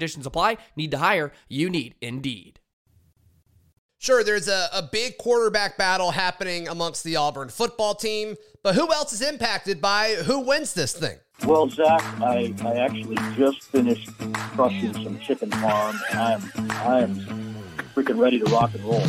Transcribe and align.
conditions 0.00 0.24
apply. 0.24 0.56
Need 0.76 0.90
to 0.92 0.98
hire? 0.98 1.30
You 1.50 1.68
need 1.68 1.94
Indeed. 2.00 2.58
Sure, 3.98 4.24
there's 4.24 4.48
a, 4.48 4.70
a 4.72 4.82
big 4.90 5.18
quarterback 5.18 5.76
battle 5.76 6.10
happening 6.12 6.66
amongst 6.68 7.04
the 7.04 7.16
Auburn 7.16 7.50
football 7.50 7.94
team, 7.94 8.34
but 8.62 8.74
who 8.74 8.90
else 8.94 9.12
is 9.12 9.20
impacted 9.20 9.78
by 9.78 10.14
who 10.24 10.40
wins 10.40 10.72
this 10.72 10.94
thing? 10.94 11.18
Well, 11.44 11.68
Zac, 11.68 12.02
I, 12.18 12.54
I 12.64 12.76
actually 12.76 13.18
just 13.36 13.62
finished 13.64 14.08
crushing 14.54 14.94
some 14.94 15.18
chicken 15.20 15.50
farm, 15.50 16.00
and 16.10 16.18
I 16.18 16.32
am 16.32 16.50
I 16.70 17.00
am 17.00 17.14
freaking 17.94 18.18
ready 18.18 18.38
to 18.38 18.46
rock 18.46 18.72
and 18.72 18.82
roll. 18.84 19.04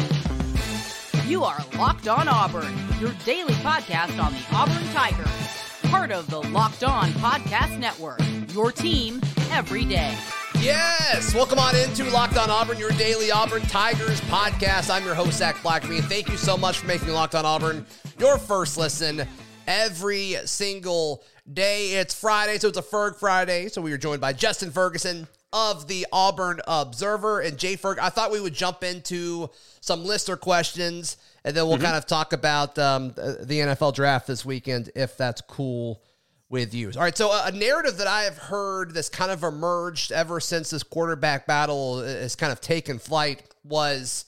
You 1.25 1.45
are 1.45 1.59
Locked 1.77 2.09
On 2.09 2.27
Auburn, 2.27 2.75
your 2.99 3.13
daily 3.23 3.53
podcast 3.55 4.21
on 4.21 4.33
the 4.33 4.43
Auburn 4.51 4.85
Tigers, 4.91 5.89
part 5.89 6.11
of 6.11 6.29
the 6.29 6.41
Locked 6.49 6.83
On 6.83 7.09
Podcast 7.11 7.79
Network. 7.79 8.19
Your 8.53 8.73
team 8.73 9.21
every 9.51 9.85
day. 9.85 10.17
Yes, 10.61 11.33
welcome 11.33 11.57
on 11.57 11.75
into 11.75 12.07
Locked 12.11 12.37
On 12.37 12.51
Auburn, 12.51 12.77
your 12.77 12.91
daily 12.91 13.31
Auburn 13.31 13.63
Tigers 13.63 14.21
podcast. 14.21 14.93
I'm 14.93 15.03
your 15.03 15.15
host 15.15 15.39
Zac 15.39 15.55
Blackerby, 15.55 15.97
and 15.97 16.05
thank 16.05 16.29
you 16.29 16.37
so 16.37 16.55
much 16.55 16.77
for 16.77 16.85
making 16.85 17.07
Locked 17.07 17.33
On 17.33 17.47
Auburn 17.47 17.83
your 18.19 18.37
first 18.37 18.77
listen 18.77 19.27
every 19.65 20.35
single 20.45 21.23
day. 21.51 21.93
It's 21.93 22.13
Friday, 22.13 22.59
so 22.59 22.67
it's 22.67 22.77
a 22.77 22.83
Ferg 22.83 23.17
Friday. 23.17 23.69
So 23.69 23.81
we 23.81 23.91
are 23.91 23.97
joined 23.97 24.21
by 24.21 24.33
Justin 24.33 24.69
Ferguson 24.69 25.27
of 25.51 25.87
the 25.87 26.05
Auburn 26.13 26.61
Observer 26.67 27.39
and 27.39 27.57
Jay 27.57 27.75
Ferg. 27.75 27.97
I 27.97 28.09
thought 28.09 28.31
we 28.31 28.39
would 28.39 28.53
jump 28.53 28.83
into 28.83 29.49
some 29.79 30.05
listener 30.05 30.37
questions, 30.37 31.17
and 31.43 31.57
then 31.57 31.65
we'll 31.65 31.77
mm-hmm. 31.77 31.85
kind 31.85 31.97
of 31.97 32.05
talk 32.05 32.33
about 32.33 32.77
um, 32.77 33.13
the 33.15 33.61
NFL 33.61 33.95
draft 33.95 34.27
this 34.27 34.45
weekend, 34.45 34.91
if 34.95 35.17
that's 35.17 35.41
cool 35.41 36.03
with 36.51 36.73
you. 36.73 36.91
All 36.95 37.01
right, 37.01 37.17
so 37.17 37.31
a 37.31 37.51
narrative 37.51 37.97
that 37.97 38.07
I 38.07 38.23
have 38.23 38.37
heard 38.37 38.93
that's 38.93 39.09
kind 39.09 39.31
of 39.31 39.43
emerged 39.43 40.11
ever 40.11 40.41
since 40.41 40.69
this 40.69 40.83
quarterback 40.83 41.47
battle 41.47 42.01
has 42.01 42.35
kind 42.35 42.51
of 42.51 42.59
taken 42.59 42.99
flight 42.99 43.41
was 43.63 44.25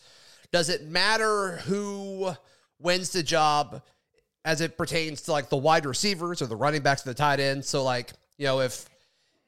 does 0.51 0.69
it 0.69 0.88
matter 0.88 1.57
who 1.66 2.33
wins 2.79 3.12
the 3.12 3.23
job 3.23 3.81
as 4.45 4.62
it 4.62 4.78
pertains 4.78 5.22
to 5.23 5.31
like 5.31 5.50
the 5.50 5.57
wide 5.57 5.85
receivers 5.85 6.41
or 6.41 6.45
the 6.47 6.56
running 6.56 6.81
backs 6.81 7.06
or 7.06 7.09
the 7.09 7.13
tight 7.13 7.39
ends? 7.39 7.67
So 7.67 7.83
like, 7.83 8.13
you 8.38 8.45
know, 8.45 8.62
if 8.62 8.88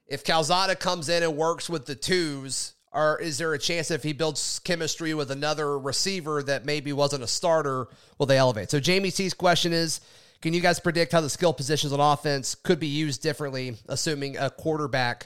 if 0.08 0.24
Calzada 0.24 0.75
comes 0.75 1.08
in 1.09 1.24
and 1.24 1.38
works 1.38 1.69
with 1.69 1.85
the 1.85 1.96
twos, 1.96 2.74
or 2.91 3.19
is 3.22 3.38
there 3.38 3.53
a 3.53 3.59
chance 3.59 3.90
if 3.90 4.03
he 4.03 4.14
builds 4.14 4.59
chemistry 4.59 5.14
with 5.14 5.31
another 5.31 5.80
receiver 5.80 6.44
that 6.44 6.66
maybe 6.66 6.91
wasn't 6.91 7.24
a 7.24 7.28
starter, 7.28 7.88
will 8.18 8.25
they 8.25 8.38
elevate? 8.38 8.69
So 8.69 8.80
Jamie 8.80 9.09
C's 9.09 9.34
question 9.34 9.74
is 9.74 10.02
can 10.45 10.53
you 10.53 10.61
guys 10.61 10.79
predict 10.79 11.11
how 11.11 11.22
the 11.22 11.29
skill 11.31 11.53
positions 11.53 11.91
on 11.91 12.00
offense 12.00 12.53
could 12.53 12.79
be 12.79 12.85
used 12.85 13.23
differently, 13.23 13.78
assuming 13.89 14.38
a 14.38 14.51
quarterback 14.51 15.25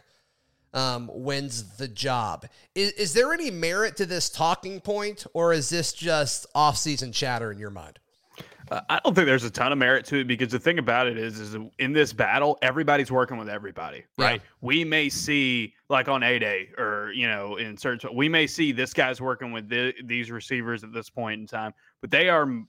um, 0.74 1.12
wins 1.14 1.76
the 1.76 1.90
job? 1.90 2.46
Is, 2.74 2.94
is 2.94 3.14
there 3.14 3.34
any 3.34 3.52
merit 3.52 3.98
to 3.98 4.06
this 4.06 4.30
talking 4.30 4.80
point, 4.80 5.28
or 5.34 5.52
is 5.52 5.68
this 5.68 5.92
just 5.92 6.46
off-season 6.56 7.12
chatter 7.12 7.52
in 7.52 7.60
your 7.60 7.70
mind? 7.70 8.00
Uh, 8.72 8.80
I 8.90 9.02
don't 9.04 9.14
think 9.14 9.26
there's 9.26 9.44
a 9.44 9.50
ton 9.50 9.74
of 9.74 9.78
merit 9.78 10.06
to 10.06 10.22
it 10.22 10.24
because 10.28 10.54
the 10.54 10.60
thing 10.60 10.80
about 10.80 11.06
it 11.06 11.18
is, 11.18 11.38
is 11.38 11.58
in 11.80 11.92
this 11.92 12.14
battle, 12.14 12.58
everybody's 12.62 13.12
working 13.12 13.36
with 13.38 13.50
everybody, 13.50 14.06
right? 14.18 14.40
Yeah. 14.42 14.50
We 14.62 14.86
may 14.86 15.10
see 15.10 15.74
like 15.90 16.08
on 16.08 16.24
a 16.24 16.40
day 16.40 16.70
or 16.78 17.12
you 17.12 17.28
know 17.28 17.58
in 17.58 17.76
certain, 17.76 18.16
we 18.16 18.30
may 18.30 18.48
see 18.48 18.72
this 18.72 18.94
guy's 18.94 19.20
working 19.20 19.52
with 19.52 19.68
the, 19.68 19.94
these 20.06 20.32
receivers 20.32 20.86
at 20.86 20.94
this 20.94 21.10
point 21.10 21.42
in 21.42 21.46
time, 21.46 21.74
but 22.00 22.10
they 22.10 22.30
are 22.30 22.44
m- 22.44 22.68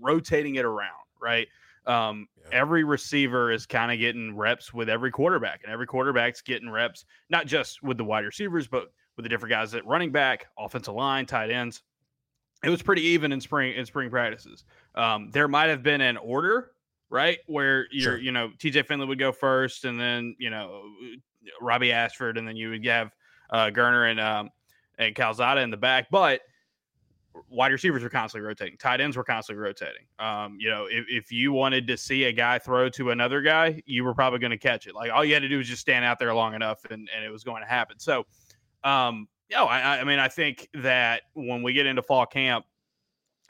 rotating 0.00 0.54
it 0.54 0.64
around 0.64 1.01
right? 1.22 1.48
Um, 1.86 2.28
yeah. 2.36 2.60
Every 2.60 2.84
receiver 2.84 3.50
is 3.50 3.66
kind 3.66 3.90
of 3.90 3.98
getting 3.98 4.36
reps 4.36 4.72
with 4.72 4.88
every 4.88 5.10
quarterback, 5.10 5.62
and 5.64 5.72
every 5.72 5.86
quarterback's 5.86 6.40
getting 6.40 6.70
reps, 6.70 7.04
not 7.30 7.46
just 7.46 7.82
with 7.82 7.96
the 7.96 8.04
wide 8.04 8.24
receivers, 8.24 8.66
but 8.66 8.92
with 9.16 9.24
the 9.24 9.28
different 9.28 9.50
guys 9.50 9.74
at 9.74 9.86
running 9.86 10.12
back, 10.12 10.46
offensive 10.58 10.94
line, 10.94 11.26
tight 11.26 11.50
ends. 11.50 11.82
It 12.64 12.70
was 12.70 12.82
pretty 12.82 13.02
even 13.02 13.32
in 13.32 13.40
spring 13.40 13.74
in 13.74 13.84
spring 13.86 14.10
practices. 14.10 14.64
Um, 14.94 15.30
there 15.32 15.48
might 15.48 15.68
have 15.70 15.82
been 15.82 16.00
an 16.00 16.16
order, 16.16 16.70
right, 17.10 17.38
where 17.46 17.88
you're, 17.90 18.12
sure. 18.12 18.18
you 18.18 18.30
know, 18.30 18.50
TJ 18.58 18.86
Finley 18.86 19.06
would 19.06 19.18
go 19.18 19.32
first, 19.32 19.84
and 19.84 19.98
then 19.98 20.36
you 20.38 20.50
know 20.50 20.82
Robby 21.60 21.92
Ashford, 21.92 22.38
and 22.38 22.46
then 22.46 22.56
you 22.56 22.70
would 22.70 22.86
have 22.86 23.10
uh, 23.50 23.66
Geriner 23.66 24.10
and 24.10 24.20
um, 24.20 24.50
and 24.98 25.14
Calzada 25.14 25.60
in 25.60 25.70
the 25.70 25.76
back, 25.76 26.06
but 26.10 26.42
wide 27.48 27.72
receivers 27.72 28.02
were 28.02 28.08
constantly 28.08 28.46
rotating. 28.46 28.76
Tight 28.76 29.00
ends 29.00 29.16
were 29.16 29.24
constantly 29.24 29.62
rotating. 29.62 30.04
Um, 30.18 30.56
you 30.60 30.68
know, 30.68 30.86
if, 30.90 31.06
if 31.08 31.32
you 31.32 31.52
wanted 31.52 31.86
to 31.86 31.96
see 31.96 32.24
a 32.24 32.32
guy 32.32 32.58
throw 32.58 32.88
to 32.90 33.10
another 33.10 33.40
guy, 33.40 33.82
you 33.86 34.04
were 34.04 34.14
probably 34.14 34.38
going 34.38 34.50
to 34.50 34.58
catch 34.58 34.86
it. 34.86 34.94
Like 34.94 35.10
all 35.10 35.24
you 35.24 35.34
had 35.34 35.42
to 35.42 35.48
do 35.48 35.58
was 35.58 35.68
just 35.68 35.80
stand 35.80 36.04
out 36.04 36.18
there 36.18 36.34
long 36.34 36.54
enough 36.54 36.84
and, 36.90 37.08
and 37.14 37.24
it 37.24 37.30
was 37.30 37.44
going 37.44 37.62
to 37.62 37.68
happen. 37.68 37.98
So, 37.98 38.26
um, 38.84 39.28
you 39.48 39.56
know, 39.56 39.66
I, 39.66 40.00
I 40.00 40.04
mean, 40.04 40.18
I 40.18 40.28
think 40.28 40.68
that 40.74 41.22
when 41.34 41.62
we 41.62 41.72
get 41.72 41.86
into 41.86 42.02
fall 42.02 42.26
camp, 42.26 42.64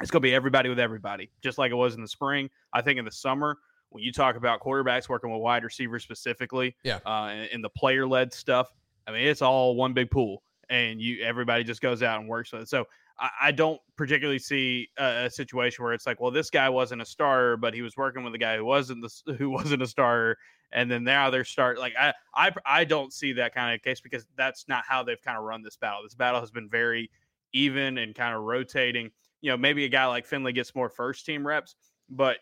it's 0.00 0.10
going 0.10 0.20
to 0.20 0.26
be 0.26 0.34
everybody 0.34 0.68
with 0.68 0.80
everybody, 0.80 1.30
just 1.42 1.58
like 1.58 1.70
it 1.70 1.76
was 1.76 1.94
in 1.94 2.02
the 2.02 2.08
spring. 2.08 2.50
I 2.72 2.82
think 2.82 2.98
in 2.98 3.04
the 3.04 3.12
summer, 3.12 3.58
when 3.90 4.02
you 4.02 4.12
talk 4.12 4.36
about 4.36 4.60
quarterbacks 4.60 5.08
working 5.08 5.30
with 5.30 5.40
wide 5.40 5.64
receivers 5.64 6.02
specifically, 6.02 6.74
yeah, 6.82 6.98
uh, 7.06 7.30
in, 7.32 7.44
in 7.52 7.62
the 7.62 7.68
player 7.68 8.06
led 8.06 8.32
stuff, 8.32 8.72
I 9.06 9.12
mean, 9.12 9.26
it's 9.26 9.42
all 9.42 9.76
one 9.76 9.92
big 9.92 10.10
pool, 10.10 10.42
and 10.70 11.00
you 11.00 11.22
everybody 11.22 11.62
just 11.62 11.80
goes 11.80 12.02
out 12.02 12.18
and 12.18 12.28
works 12.28 12.52
with 12.52 12.62
it. 12.62 12.68
So 12.68 12.86
I, 13.18 13.52
don't 13.52 13.80
particularly 13.96 14.38
see 14.38 14.88
a, 14.98 15.26
a, 15.26 15.30
situation 15.30 15.84
where 15.84 15.92
it's 15.92 16.06
like, 16.06 16.20
well, 16.20 16.30
this 16.30 16.50
guy 16.50 16.68
wasn't 16.68 17.02
a 17.02 17.04
starter, 17.04 17.56
but 17.56 17.74
he 17.74 17.82
was 17.82 17.96
working 17.96 18.24
with 18.24 18.34
a 18.34 18.38
guy 18.38 18.56
who 18.56 18.64
wasn't 18.64 19.02
the 19.02 19.34
who 19.38 19.50
wasn't 19.50 19.82
a 19.82 19.86
starter, 19.86 20.38
and 20.72 20.90
then 20.90 21.04
now 21.04 21.30
they're 21.30 21.44
start 21.44 21.78
like 21.78 21.94
I 21.98 22.12
I 22.34 22.50
I 22.64 22.84
don't 22.84 23.12
see 23.12 23.32
that 23.34 23.54
kind 23.54 23.74
of 23.74 23.82
case 23.82 24.00
because 24.00 24.26
that's 24.36 24.66
not 24.68 24.84
how 24.88 25.02
they've 25.02 25.20
kind 25.22 25.38
of 25.38 25.44
run 25.44 25.62
this 25.62 25.76
battle. 25.76 26.02
This 26.02 26.14
battle 26.14 26.40
has 26.40 26.50
been 26.50 26.68
very 26.68 27.10
even 27.52 27.98
and 27.98 28.14
kind 28.14 28.34
of 28.34 28.42
rotating. 28.42 29.10
You 29.40 29.50
know, 29.50 29.56
maybe 29.56 29.84
a 29.84 29.88
guy 29.88 30.06
like 30.06 30.26
Finley 30.26 30.52
gets 30.52 30.74
more 30.74 30.88
first 30.88 31.26
team 31.26 31.46
reps, 31.46 31.76
but 32.08 32.38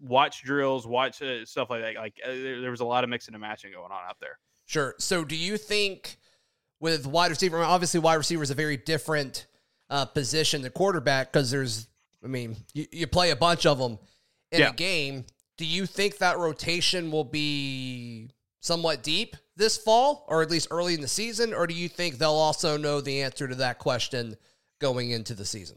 watch 0.00 0.42
drills, 0.42 0.86
watch 0.86 1.22
uh, 1.22 1.44
stuff 1.44 1.70
like 1.70 1.82
that. 1.82 1.94
Like 1.96 2.14
uh, 2.24 2.28
there, 2.28 2.60
there 2.60 2.70
was 2.70 2.80
a 2.80 2.84
lot 2.84 3.04
of 3.04 3.10
mixing 3.10 3.34
and 3.34 3.40
matching 3.40 3.72
going 3.72 3.92
on 3.92 4.00
out 4.08 4.18
there. 4.20 4.38
Sure. 4.66 4.94
So, 4.98 5.24
do 5.24 5.36
you 5.36 5.56
think 5.56 6.18
with 6.80 7.06
wide 7.06 7.30
receiver, 7.30 7.62
obviously 7.62 8.00
wide 8.00 8.14
receiver 8.14 8.42
is 8.42 8.50
a 8.50 8.54
very 8.54 8.76
different 8.76 9.46
uh, 9.90 10.06
position, 10.06 10.62
the 10.62 10.70
quarterback, 10.70 11.32
because 11.32 11.50
there's, 11.50 11.88
I 12.24 12.28
mean, 12.28 12.56
you, 12.72 12.86
you, 12.92 13.06
play 13.06 13.30
a 13.30 13.36
bunch 13.36 13.66
of 13.66 13.78
them 13.78 13.98
in 14.52 14.60
yeah. 14.60 14.70
a 14.70 14.72
game. 14.72 15.26
Do 15.58 15.66
you 15.66 15.84
think 15.84 16.18
that 16.18 16.38
rotation 16.38 17.10
will 17.10 17.24
be 17.24 18.30
somewhat 18.60 19.02
deep 19.02 19.36
this 19.56 19.76
fall, 19.76 20.24
or 20.28 20.40
at 20.40 20.50
least 20.50 20.68
early 20.70 20.94
in 20.94 21.00
the 21.00 21.08
season, 21.08 21.52
or 21.52 21.66
do 21.66 21.74
you 21.74 21.88
think 21.88 22.16
they'll 22.16 22.30
also 22.30 22.76
know 22.76 23.00
the 23.00 23.22
answer 23.22 23.46
to 23.48 23.54
that 23.56 23.78
question 23.78 24.36
going 24.78 25.10
into 25.10 25.34
the 25.34 25.44
season? 25.44 25.76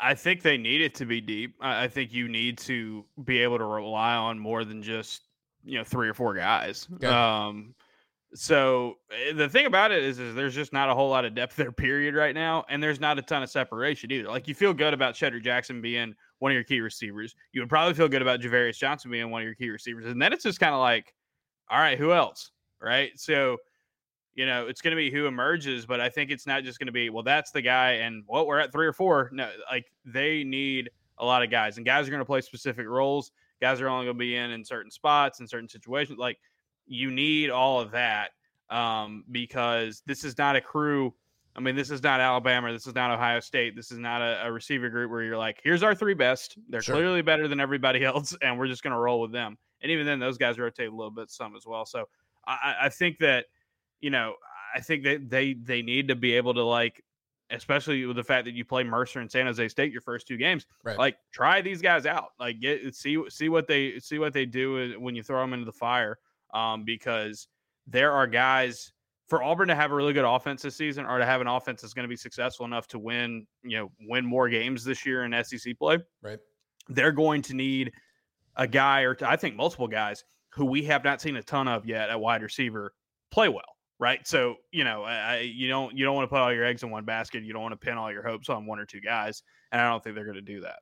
I 0.00 0.14
think 0.14 0.42
they 0.42 0.56
need 0.56 0.80
it 0.80 0.94
to 0.96 1.04
be 1.04 1.20
deep. 1.20 1.56
I 1.60 1.88
think 1.88 2.12
you 2.12 2.28
need 2.28 2.58
to 2.58 3.04
be 3.24 3.40
able 3.40 3.58
to 3.58 3.64
rely 3.64 4.14
on 4.14 4.38
more 4.38 4.64
than 4.64 4.82
just 4.82 5.22
you 5.64 5.78
know 5.78 5.84
three 5.84 6.08
or 6.08 6.14
four 6.14 6.34
guys. 6.34 6.86
Okay. 6.94 7.06
Um, 7.06 7.74
so 8.34 8.94
eh, 9.10 9.32
the 9.32 9.48
thing 9.48 9.66
about 9.66 9.92
it 9.92 10.02
is, 10.02 10.18
is 10.18 10.34
there's 10.34 10.54
just 10.54 10.72
not 10.72 10.88
a 10.88 10.94
whole 10.94 11.08
lot 11.08 11.24
of 11.24 11.34
depth 11.34 11.56
there, 11.56 11.72
period, 11.72 12.14
right 12.14 12.34
now, 12.34 12.64
and 12.68 12.82
there's 12.82 13.00
not 13.00 13.18
a 13.18 13.22
ton 13.22 13.42
of 13.42 13.50
separation 13.50 14.10
either. 14.10 14.28
Like 14.28 14.48
you 14.48 14.54
feel 14.54 14.74
good 14.74 14.94
about 14.94 15.14
Shedrick 15.14 15.42
Jackson 15.42 15.80
being 15.80 16.14
one 16.40 16.52
of 16.52 16.54
your 16.54 16.64
key 16.64 16.80
receivers. 16.80 17.34
You 17.52 17.60
would 17.62 17.70
probably 17.70 17.94
feel 17.94 18.08
good 18.08 18.22
about 18.22 18.40
Ja'Varrius 18.40 18.76
Johnson 18.76 19.10
being 19.10 19.30
one 19.30 19.42
of 19.42 19.46
your 19.46 19.54
key 19.54 19.70
receivers, 19.70 20.06
and 20.06 20.20
then 20.20 20.32
it's 20.32 20.42
just 20.42 20.60
kind 20.60 20.74
of 20.74 20.80
like, 20.80 21.14
all 21.70 21.78
right, 21.78 21.98
who 21.98 22.12
else, 22.12 22.50
right? 22.80 23.10
So 23.16 23.56
you 24.34 24.46
know, 24.46 24.66
it's 24.66 24.80
going 24.80 24.90
to 24.90 24.96
be 24.96 25.10
who 25.10 25.26
emerges, 25.26 25.86
but 25.86 26.00
I 26.00 26.08
think 26.08 26.30
it's 26.30 26.46
not 26.46 26.64
just 26.64 26.78
going 26.78 26.86
to 26.86 26.92
be, 26.92 27.08
well, 27.08 27.22
that's 27.22 27.52
the 27.52 27.62
guy, 27.62 27.92
and 27.92 28.24
well, 28.26 28.46
we're 28.46 28.58
at 28.58 28.72
three 28.72 28.86
or 28.86 28.92
four. 28.92 29.30
No, 29.32 29.50
like 29.70 29.86
they 30.04 30.42
need 30.44 30.90
a 31.18 31.24
lot 31.24 31.42
of 31.42 31.50
guys, 31.50 31.76
and 31.76 31.86
guys 31.86 32.08
are 32.08 32.10
going 32.10 32.20
to 32.20 32.26
play 32.26 32.40
specific 32.40 32.86
roles. 32.86 33.30
Guys 33.60 33.80
are 33.80 33.88
only 33.88 34.06
going 34.06 34.16
to 34.16 34.18
be 34.18 34.36
in 34.36 34.50
in 34.50 34.64
certain 34.64 34.90
spots 34.90 35.40
in 35.40 35.46
certain 35.46 35.68
situations. 35.68 36.18
Like 36.18 36.38
you 36.86 37.10
need 37.10 37.50
all 37.50 37.80
of 37.80 37.90
that 37.92 38.30
um, 38.70 39.24
because 39.30 40.02
this 40.06 40.24
is 40.24 40.36
not 40.38 40.56
a 40.56 40.60
crew. 40.60 41.14
I 41.56 41.60
mean, 41.60 41.76
this 41.76 41.90
is 41.90 42.02
not 42.02 42.20
Alabama. 42.20 42.72
This 42.72 42.86
is 42.86 42.94
not 42.94 43.12
Ohio 43.12 43.40
State. 43.40 43.76
This 43.76 43.92
is 43.92 43.98
not 43.98 44.20
a, 44.20 44.46
a 44.46 44.52
receiver 44.52 44.88
group 44.88 45.10
where 45.10 45.22
you're 45.22 45.38
like, 45.38 45.60
here's 45.62 45.82
our 45.82 45.94
three 45.94 46.14
best. 46.14 46.58
They're 46.68 46.82
sure. 46.82 46.96
clearly 46.96 47.22
better 47.22 47.46
than 47.46 47.60
everybody 47.60 48.04
else, 48.04 48.36
and 48.42 48.58
we're 48.58 48.66
just 48.66 48.82
going 48.82 48.92
to 48.92 48.98
roll 48.98 49.20
with 49.20 49.32
them. 49.32 49.56
And 49.82 49.92
even 49.92 50.06
then, 50.06 50.18
those 50.18 50.38
guys 50.38 50.58
rotate 50.58 50.88
a 50.88 50.94
little 50.94 51.10
bit 51.10 51.30
some 51.30 51.54
as 51.54 51.66
well. 51.66 51.86
So 51.86 52.08
I, 52.46 52.74
I 52.82 52.88
think 52.88 53.18
that 53.18 53.46
you 54.04 54.10
know, 54.10 54.34
I 54.74 54.80
think 54.80 55.02
that 55.04 55.30
they 55.30 55.54
they 55.54 55.80
need 55.80 56.08
to 56.08 56.14
be 56.14 56.34
able 56.34 56.52
to 56.52 56.62
like, 56.62 57.02
especially 57.50 58.04
with 58.04 58.16
the 58.16 58.22
fact 58.22 58.44
that 58.44 58.52
you 58.52 58.62
play 58.62 58.84
Mercer 58.84 59.20
and 59.20 59.30
San 59.30 59.46
Jose 59.46 59.66
State 59.68 59.92
your 59.92 60.02
first 60.02 60.28
two 60.28 60.36
games, 60.36 60.66
right. 60.82 60.98
like 60.98 61.16
try 61.32 61.62
these 61.62 61.80
guys 61.80 62.04
out, 62.04 62.32
like 62.38 62.60
get 62.60 62.94
see 62.94 63.18
see 63.30 63.48
what 63.48 63.66
they 63.66 63.98
see 64.00 64.18
what 64.18 64.34
they 64.34 64.44
do 64.44 64.98
when 65.00 65.14
you 65.14 65.22
throw 65.22 65.40
them 65.40 65.54
into 65.54 65.64
the 65.64 65.72
fire, 65.72 66.18
um, 66.54 66.84
because 66.84 67.48
there 67.86 68.12
are 68.12 68.26
guys 68.26 68.92
for 69.28 69.42
Auburn 69.42 69.68
to 69.68 69.74
have 69.74 69.90
a 69.90 69.94
really 69.94 70.12
good 70.12 70.24
offense 70.24 70.62
this 70.62 70.76
season 70.76 71.06
or 71.06 71.18
to 71.18 71.26
have 71.26 71.40
an 71.40 71.46
offense 71.46 71.82
that's 71.82 71.94
going 71.94 72.04
to 72.04 72.08
be 72.08 72.16
successful 72.16 72.66
enough 72.66 72.86
to 72.88 72.98
win, 72.98 73.46
you 73.62 73.78
know, 73.78 73.90
win 74.08 74.24
more 74.24 74.48
games 74.48 74.84
this 74.84 75.04
year 75.04 75.24
in 75.24 75.44
SEC 75.44 75.78
play. 75.78 75.98
Right. 76.22 76.38
They're 76.88 77.12
going 77.12 77.42
to 77.42 77.54
need 77.54 77.92
a 78.56 78.66
guy 78.66 79.02
or 79.02 79.16
I 79.22 79.36
think 79.36 79.56
multiple 79.56 79.88
guys 79.88 80.24
who 80.52 80.64
we 80.64 80.84
have 80.84 81.02
not 81.04 81.20
seen 81.20 81.36
a 81.36 81.42
ton 81.42 81.68
of 81.68 81.86
yet 81.86 82.10
at 82.10 82.20
wide 82.20 82.42
receiver 82.42 82.92
play 83.30 83.48
well 83.48 83.62
right? 83.98 84.26
So 84.26 84.56
you 84.72 84.84
know, 84.84 85.02
I, 85.04 85.40
you 85.40 85.68
don't 85.68 85.96
you 85.96 86.04
don't 86.04 86.14
want 86.14 86.24
to 86.24 86.28
put 86.28 86.40
all 86.40 86.52
your 86.52 86.64
eggs 86.64 86.82
in 86.82 86.90
one 86.90 87.04
basket. 87.04 87.42
You 87.42 87.52
don't 87.52 87.62
want 87.62 87.72
to 87.72 87.84
pin 87.84 87.96
all 87.96 88.12
your 88.12 88.22
hopes 88.22 88.48
on 88.48 88.66
one 88.66 88.78
or 88.78 88.86
two 88.86 89.00
guys, 89.00 89.42
and 89.72 89.80
I 89.80 89.88
don't 89.88 90.02
think 90.02 90.14
they're 90.14 90.24
going 90.24 90.34
to 90.36 90.42
do 90.42 90.60
that. 90.60 90.78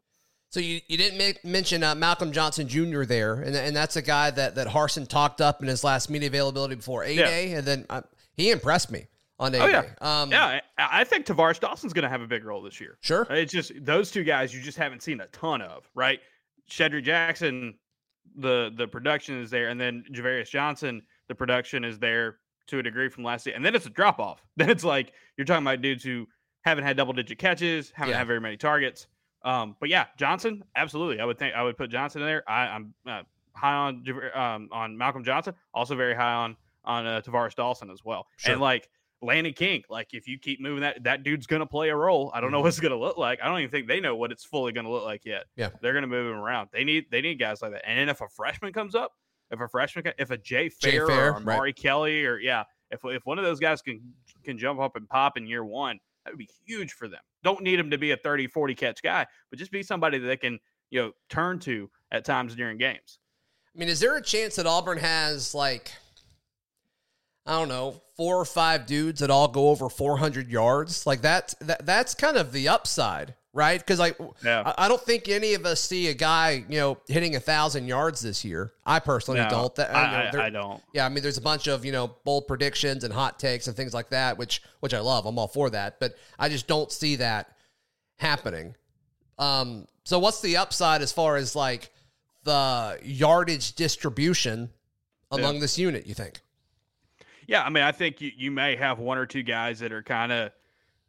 So 0.52 0.60
you, 0.60 0.82
you 0.87 0.99
didn't 0.99 1.16
make, 1.16 1.43
mention 1.46 1.82
uh, 1.82 1.94
Malcolm 1.94 2.31
Johnson 2.31 2.69
Jr. 2.69 3.04
there, 3.04 3.37
and, 3.37 3.56
and 3.56 3.75
that's 3.75 3.96
a 3.96 4.02
guy 4.02 4.31
that 4.32 4.54
that 4.56 4.69
Harsin 4.69 5.08
talked 5.08 5.40
up 5.40 5.62
in 5.62 5.69
his 5.69 5.82
last 5.82 6.10
media 6.10 6.28
availability 6.28 6.75
before 6.75 7.04
A 7.04 7.16
Day, 7.16 7.49
yeah. 7.49 7.56
and 7.56 7.66
then 7.66 7.87
uh, 7.88 8.02
he 8.37 8.50
impressed 8.50 8.90
me 8.90 9.06
on 9.38 9.54
A 9.54 9.58
Day. 9.58 9.64
Oh, 9.64 9.66
yeah, 9.66 10.20
um, 10.20 10.31
yeah. 10.31 10.60
I 10.76 11.04
think 11.04 11.25
Tar'Varish 11.25 11.58
Dawson's 11.58 11.94
going 11.94 12.02
to 12.02 12.10
have 12.10 12.20
a 12.20 12.26
big 12.26 12.44
role 12.44 12.60
this 12.60 12.82
year. 12.82 12.99
Sure, 13.00 13.26
it's 13.31 13.50
just 13.50 13.72
those 13.81 14.10
two 14.10 14.25
guys 14.25 14.54
you 14.54 14.60
just 14.60 14.76
haven't 14.76 15.02
seen 15.02 15.22
a 15.22 15.26
ton 15.28 15.62
of, 15.62 15.88
right? 15.94 16.20
Shedrick 16.70 17.04
Jackson, 17.04 17.78
the 18.37 18.72
the 18.76 18.87
production 18.87 19.40
is 19.40 19.49
there, 19.49 19.70
and 19.70 19.81
then 19.81 20.04
Ja'Varrius 20.12 20.50
Johnson, 20.50 21.00
the 21.28 21.34
production 21.34 21.82
is 21.82 21.99
there 21.99 22.40
to 22.66 22.78
a 22.78 22.82
degree 22.82 23.08
from 23.08 23.25
last 23.25 23.46
year, 23.46 23.56
and 23.56 23.64
then 23.64 23.75
it's 23.75 23.87
a 23.87 23.90
drop 23.90 24.20
off. 24.20 24.44
Then 24.58 24.69
it's 24.69 24.84
like 24.84 25.14
you're 25.38 25.46
talking 25.46 25.64
about 25.64 25.81
dudes 25.81 26.04
who 26.04 26.26
haven't 26.60 26.84
had 26.84 26.99
double 26.99 27.14
digit 27.14 27.38
catches, 27.38 27.90
haven't 27.94 28.12
yeah. 28.12 28.19
had 28.19 28.26
very 28.26 28.40
many 28.40 28.58
targets. 28.58 29.06
Um, 29.44 29.76
but 29.80 29.88
yeah, 29.88 30.06
Johnson, 30.16 30.62
absolutely. 30.76 31.20
I 31.20 31.24
would 31.24 31.38
think 31.38 31.54
I 31.54 31.62
would 31.62 31.76
put 31.76 31.90
Johnson 31.90 32.22
in 32.22 32.26
there. 32.28 32.48
I, 32.48 32.76
am 32.76 32.94
uh, 33.06 33.22
high 33.54 33.74
on 33.74 34.04
um, 34.34 34.68
on 34.72 34.96
Malcolm 34.96 35.24
Johnson, 35.24 35.54
also 35.74 35.94
very 35.96 36.14
high 36.14 36.32
on 36.32 36.56
on 36.84 37.06
uh, 37.06 37.20
Tar'Varish 37.20 37.54
Dawson 37.54 37.90
as 37.90 38.04
well. 38.04 38.26
Sure. 38.36 38.52
And 38.52 38.60
like 38.60 38.88
Landen 39.20 39.52
King, 39.52 39.82
like 39.88 40.08
if 40.12 40.26
you 40.26 40.38
keep 40.38 40.60
moving 40.60 40.82
that, 40.82 41.02
that 41.04 41.22
dude's 41.22 41.46
gonna 41.46 41.66
play 41.66 41.88
a 41.90 41.96
role. 41.96 42.30
I 42.34 42.40
don't 42.40 42.50
know 42.50 42.58
mm-hmm. 42.58 42.64
what 42.64 42.68
it's 42.68 42.80
gonna 42.80 42.96
look 42.96 43.18
like. 43.18 43.40
I 43.42 43.48
don't 43.48 43.58
even 43.58 43.70
think 43.70 43.88
they 43.88 44.00
know 44.00 44.16
what 44.16 44.32
it's 44.32 44.44
fully 44.44 44.72
gonna 44.72 44.90
look 44.90 45.04
like 45.04 45.24
yet. 45.24 45.44
Yeah, 45.56 45.70
they're 45.80 45.94
gonna 45.94 46.06
move 46.06 46.32
him 46.32 46.40
around. 46.40 46.70
They 46.72 46.84
need 46.84 47.06
they 47.10 47.20
need 47.20 47.38
guys 47.38 47.62
like 47.62 47.72
that. 47.72 47.88
And 47.88 47.98
then 47.98 48.08
if 48.08 48.20
a 48.20 48.28
freshman 48.28 48.72
comes 48.72 48.94
up, 48.94 49.12
if 49.50 49.60
a 49.60 49.68
freshman, 49.68 50.04
if 50.18 50.30
a 50.30 50.38
Jay 50.38 50.68
Fair, 50.68 50.90
Jay 50.90 50.98
Fair 50.98 51.32
or 51.32 51.36
Omari 51.36 51.58
right. 51.58 51.76
Kelly, 51.76 52.24
or 52.24 52.38
yeah, 52.38 52.64
if 52.90 53.00
if 53.04 53.24
one 53.24 53.38
of 53.38 53.44
those 53.44 53.60
guys 53.60 53.82
can 53.82 54.00
can 54.44 54.58
jump 54.58 54.80
up 54.80 54.96
and 54.96 55.08
pop 55.08 55.36
in 55.36 55.46
year 55.46 55.64
one, 55.64 56.00
that 56.24 56.32
would 56.32 56.38
be 56.38 56.50
huge 56.66 56.92
for 56.92 57.08
them. 57.08 57.20
Don't 57.42 57.62
need 57.62 57.78
him 57.78 57.90
to 57.90 57.98
be 57.98 58.12
a 58.12 58.16
30, 58.16 58.46
40 58.46 58.74
catch 58.74 59.02
guy, 59.02 59.26
but 59.50 59.58
just 59.58 59.72
be 59.72 59.82
somebody 59.82 60.19
that 60.19 60.26
they 60.26 60.36
can, 60.36 60.58
you 60.90 61.00
know, 61.00 61.12
turn 61.28 61.58
to 61.60 61.90
at 62.10 62.24
times 62.24 62.54
during 62.54 62.78
games. 62.78 63.19
I 63.74 63.78
mean, 63.78 63.88
is 63.88 64.00
there 64.00 64.16
a 64.16 64.22
chance 64.22 64.56
that 64.56 64.66
Auburn 64.66 64.98
has 64.98 65.54
like 65.54 65.92
I 67.44 67.58
don't 67.58 67.69
know, 67.69 68.00
four 68.16 68.36
or 68.36 68.44
five 68.44 68.86
dudes 68.86 69.20
that 69.20 69.30
all 69.30 69.48
go 69.48 69.70
over 69.70 69.88
400 69.88 70.48
yards? 70.48 71.06
Like 71.06 71.22
that, 71.22 71.54
that 71.60 71.84
that's 71.84 72.14
kind 72.14 72.36
of 72.36 72.52
the 72.52 72.68
upside 72.68 73.34
right? 73.52 73.78
Because 73.78 73.99
like, 73.99 74.16
yeah. 74.44 74.72
I, 74.78 74.88
don't 74.88 75.00
think 75.00 75.28
any 75.28 75.54
of 75.54 75.66
us 75.66 75.81
see 75.81 76.08
a 76.08 76.14
guy, 76.14 76.64
you 76.69 76.78
know, 76.78 76.99
hitting 77.06 77.37
a 77.37 77.40
thousand 77.40 77.87
yards 77.87 78.20
this 78.20 78.44
year. 78.44 78.72
I 78.84 78.99
personally 78.99 79.40
no, 79.40 79.50
don't. 79.50 79.75
That, 79.75 79.94
I, 79.94 80.26
you 80.26 80.32
know, 80.32 80.38
I, 80.38 80.46
I, 80.46 80.50
don't. 80.50 80.82
Yeah, 80.93 81.06
I 81.06 81.08
mean, 81.08 81.22
there's 81.22 81.38
a 81.38 81.43
bunch 81.43 81.66
of 81.66 81.84
you 81.84 81.93
know 81.93 82.16
bold 82.25 82.46
predictions 82.46 83.04
and 83.04 83.12
hot 83.12 83.38
takes 83.38 83.66
and 83.66 83.76
things 83.76 83.94
like 83.94 84.10
that, 84.10 84.38
which 84.38 84.62
which 84.81 84.94
I 84.94 85.00
love. 85.00 85.26
I'm 85.26 85.38
all 85.38 85.49
for 85.49 85.70
that, 85.70 86.00
but 86.00 86.14
I 86.38 86.49
just 86.49 86.66
don't 86.66 86.90
see 86.90 87.16
that 87.16 87.56
happening. 88.16 88.75
Um, 89.38 89.87
so 90.04 90.19
what's 90.19 90.40
the 90.40 90.56
upside 90.56 91.02
as 91.02 91.12
far 91.12 91.37
as 91.37 91.54
like 91.54 91.90
the 92.44 92.99
yardage 93.02 93.75
distribution 93.75 94.70
among 95.31 95.54
yeah. 95.54 95.60
this 95.60 95.78
unit? 95.78 96.06
You 96.06 96.14
think? 96.14 96.40
Yeah, 97.46 97.64
I 97.64 97.70
mean, 97.70 97.82
I 97.82 97.93
think 97.93 98.20
you, 98.20 98.31
you 98.37 98.50
may 98.50 98.76
have 98.76 98.99
one 98.99 99.19
or 99.19 99.26
two 99.26 99.43
guys 99.43 99.81
that 99.81 99.93
are 99.93 100.02
kind 100.02 100.32
of 100.32 100.52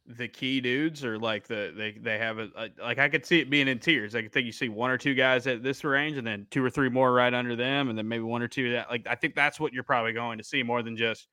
the 0.06 0.28
key 0.28 0.60
dudes 0.60 1.06
or 1.06 1.18
like 1.18 1.48
the 1.48 1.74
they 1.76 1.92
they 1.92 2.18
have 2.18 2.38
a, 2.38 2.50
a, 2.56 2.70
like 2.82 3.00
I 3.00 3.08
could 3.08 3.26
see 3.26 3.40
it 3.40 3.50
being 3.50 3.68
in 3.68 3.80
tiers. 3.80 4.16
I 4.16 4.28
think 4.28 4.46
you 4.46 4.52
see 4.52 4.70
one 4.70 4.92
or 4.92 4.98
two 4.98 5.14
guys 5.14 5.48
at 5.48 5.64
this 5.64 5.84
range, 5.84 6.18
and 6.18 6.28
then 6.28 6.46
two 6.52 6.64
or 6.64 6.70
three 6.70 6.90
more 6.90 7.14
right 7.14 7.34
under 7.34 7.56
them, 7.56 7.90
and 7.90 7.98
then 7.98 8.07
maybe 8.07 8.24
one 8.24 8.42
or 8.42 8.48
two 8.48 8.74
that 8.74 8.90
like 8.90 9.07
I 9.07 9.16
think 9.16 9.36
that's 9.36 9.60
what 9.60 9.74
you're 9.74 9.83
probably 9.83 10.14
going 10.14 10.38
to 10.38 10.44
see 10.44 10.62
more 10.64 10.83
than 10.83 10.98
just 10.98 11.28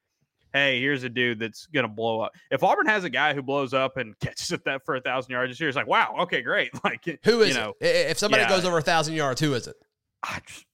hey, 0.53 0.81
here's 0.81 1.05
a 1.05 1.09
dude 1.09 1.39
that's 1.39 1.67
gonna 1.67 1.89
blow 1.89 2.21
up. 2.21 2.33
If 2.50 2.62
Auburn 2.62 2.87
has 2.87 3.05
a 3.05 3.11
guy 3.11 3.35
who 3.35 3.43
blows 3.43 3.75
up 3.75 3.97
and 3.97 4.19
catches 4.21 4.53
it 4.53 4.65
that 4.65 4.85
for 4.85 4.97
a 4.97 5.00
thousand 5.00 5.33
yards 5.33 5.50
this 5.50 5.61
year, 5.61 5.69
it's 5.69 5.77
like 5.77 5.89
wow, 5.89 6.15
okay, 6.21 6.43
great. 6.43 6.71
Like 6.85 7.21
who 7.25 7.43
is 7.43 7.49
you 7.49 7.55
know, 7.55 7.75
it? 7.81 8.11
If 8.11 8.19
somebody 8.19 8.43
yeah. 8.43 8.49
goes 8.49 8.65
over 8.65 8.79
a 8.79 8.83
thousand 8.83 9.15
yards, 9.15 9.41
who 9.41 9.53
is 9.55 9.67
it? 9.67 9.77
I 10.23 10.41
just, 10.47 10.65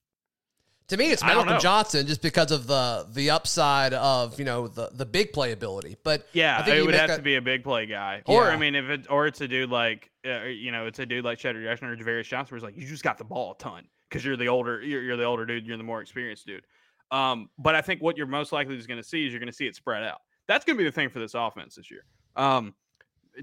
to 0.89 0.97
me, 0.97 1.11
it's 1.11 1.23
Malcolm 1.23 1.59
Johnson 1.61 2.07
just 2.07 2.23
because 2.23 2.53
of 2.53 2.67
the 2.67 3.07
the 3.13 3.31
upside 3.31 3.93
of 3.93 4.39
you 4.39 4.45
know 4.45 4.69
the 4.69 4.91
the 4.93 5.07
big 5.07 5.33
playability. 5.33 5.97
But 6.03 6.27
yeah, 6.33 6.59
I 6.59 6.63
think 6.63 6.77
it 6.77 6.87
would 6.87 6.95
have 6.95 7.11
a, 7.11 7.17
to 7.17 7.23
be 7.23 7.37
a 7.37 7.43
big 7.43 7.65
play 7.65 7.87
guy, 7.87 8.23
yeah. 8.27 8.35
or 8.35 8.51
I 8.51 8.57
mean, 8.57 8.75
if 8.75 8.89
it 8.89 9.07
or 9.11 9.27
it's 9.27 9.41
a 9.41 9.49
dude 9.49 9.71
like 9.71 10.11
uh, 10.25 10.45
you 10.45 10.71
know 10.71 10.87
it's 10.87 10.99
a 10.99 11.07
dude 11.07 11.25
like 11.25 11.39
Shedrick 11.39 11.65
Jackson 11.65 11.89
or 11.89 11.97
Ja'Varrius 11.97 12.25
Johnson, 12.25 12.53
where 12.53 12.57
it's 12.59 12.65
like 12.65 12.77
you 12.77 12.87
just 12.87 13.03
got 13.03 13.19
the 13.19 13.25
ball 13.25 13.53
a 13.53 13.63
ton 13.63 13.85
because 14.09 14.25
you're 14.25 14.37
the 14.37 14.49
older 14.49 14.81
you're, 14.81 15.03
you're, 15.03 15.17
the 15.17 15.25
older 15.25 15.45
dude, 15.45 15.67
you're 15.67 15.77
the 15.77 15.83
more 15.83 16.01
experienced 16.01 16.47
dude. 16.47 16.65
Um, 17.11 17.51
but 17.59 17.75
I 17.75 17.81
think 17.81 18.01
what 18.01 18.17
you're 18.17 18.27
most 18.27 18.53
likely 18.53 18.77
is 18.77 18.87
going 18.87 19.01
to 19.01 19.07
see 19.07 19.27
is 19.27 19.33
you're 19.33 19.41
going 19.41 19.51
to 19.51 19.57
see 19.57 19.67
it 19.67 19.75
spread 19.75 20.05
out. 20.05 20.21
That's 20.47 20.65
going 20.65 20.77
to 20.77 20.79
be 20.79 20.89
the 20.89 20.93
thing 20.93 21.09
for 21.09 21.19
this 21.19 21.35
offense 21.35 21.75
this 21.75 21.91
year. 21.91 22.05
Um, 22.37 22.75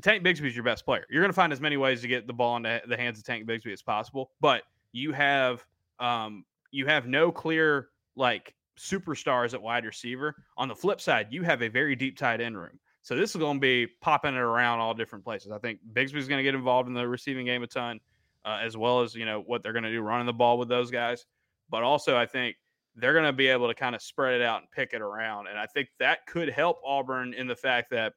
Tank 0.01 0.23
Bigsby 0.23 0.47
is 0.47 0.55
your 0.55 0.63
best 0.63 0.85
player. 0.85 1.05
You're 1.09 1.21
going 1.21 1.31
to 1.31 1.35
find 1.35 1.53
as 1.53 1.61
many 1.61 1.77
ways 1.77 2.01
to 2.01 2.07
get 2.07 2.25
the 2.25 2.33
ball 2.33 2.57
into 2.57 2.81
the 2.87 2.97
hands 2.97 3.19
of 3.19 3.25
Tank 3.25 3.47
Bigsby 3.47 3.71
as 3.71 3.81
possible, 3.81 4.31
but 4.41 4.63
you 4.91 5.11
have 5.11 5.65
um, 5.99 6.45
you 6.73 6.87
have 6.87 7.07
no 7.07 7.31
clear 7.31 7.89
like 8.15 8.53
superstars 8.77 9.53
at 9.53 9.61
wide 9.61 9.85
receiver. 9.85 10.35
On 10.57 10.67
the 10.67 10.75
flip 10.75 10.99
side, 10.99 11.27
you 11.29 11.43
have 11.43 11.61
a 11.61 11.69
very 11.69 11.95
deep 11.95 12.17
tight 12.17 12.41
end 12.41 12.57
room. 12.57 12.79
So 13.03 13.15
this 13.15 13.31
is 13.31 13.35
going 13.37 13.57
to 13.57 13.61
be 13.61 13.87
popping 14.01 14.33
it 14.33 14.39
around 14.39 14.79
all 14.79 14.93
different 14.93 15.23
places. 15.23 15.51
I 15.51 15.59
think 15.59 15.79
Bigsby's 15.93 16.27
going 16.27 16.39
to 16.39 16.43
get 16.43 16.55
involved 16.55 16.87
in 16.87 16.95
the 16.95 17.07
receiving 17.07 17.45
game 17.45 17.61
a 17.61 17.67
ton, 17.67 17.99
uh, 18.43 18.59
as 18.61 18.75
well 18.75 19.01
as 19.01 19.13
you 19.13 19.25
know 19.25 19.43
what 19.45 19.61
they're 19.61 19.73
going 19.73 19.83
to 19.83 19.91
do 19.91 20.01
running 20.01 20.25
the 20.25 20.33
ball 20.33 20.57
with 20.57 20.67
those 20.67 20.89
guys. 20.89 21.25
But 21.69 21.83
also, 21.83 22.17
I 22.17 22.25
think 22.25 22.55
they're 22.95 23.13
going 23.13 23.25
to 23.25 23.33
be 23.33 23.47
able 23.47 23.67
to 23.67 23.75
kind 23.75 23.93
of 23.93 24.01
spread 24.01 24.33
it 24.33 24.41
out 24.41 24.61
and 24.61 24.71
pick 24.71 24.93
it 24.93 25.01
around, 25.01 25.47
and 25.47 25.59
I 25.59 25.67
think 25.67 25.89
that 25.99 26.25
could 26.25 26.49
help 26.49 26.79
Auburn 26.85 27.33
in 27.33 27.45
the 27.45 27.55
fact 27.55 27.91
that 27.91 28.13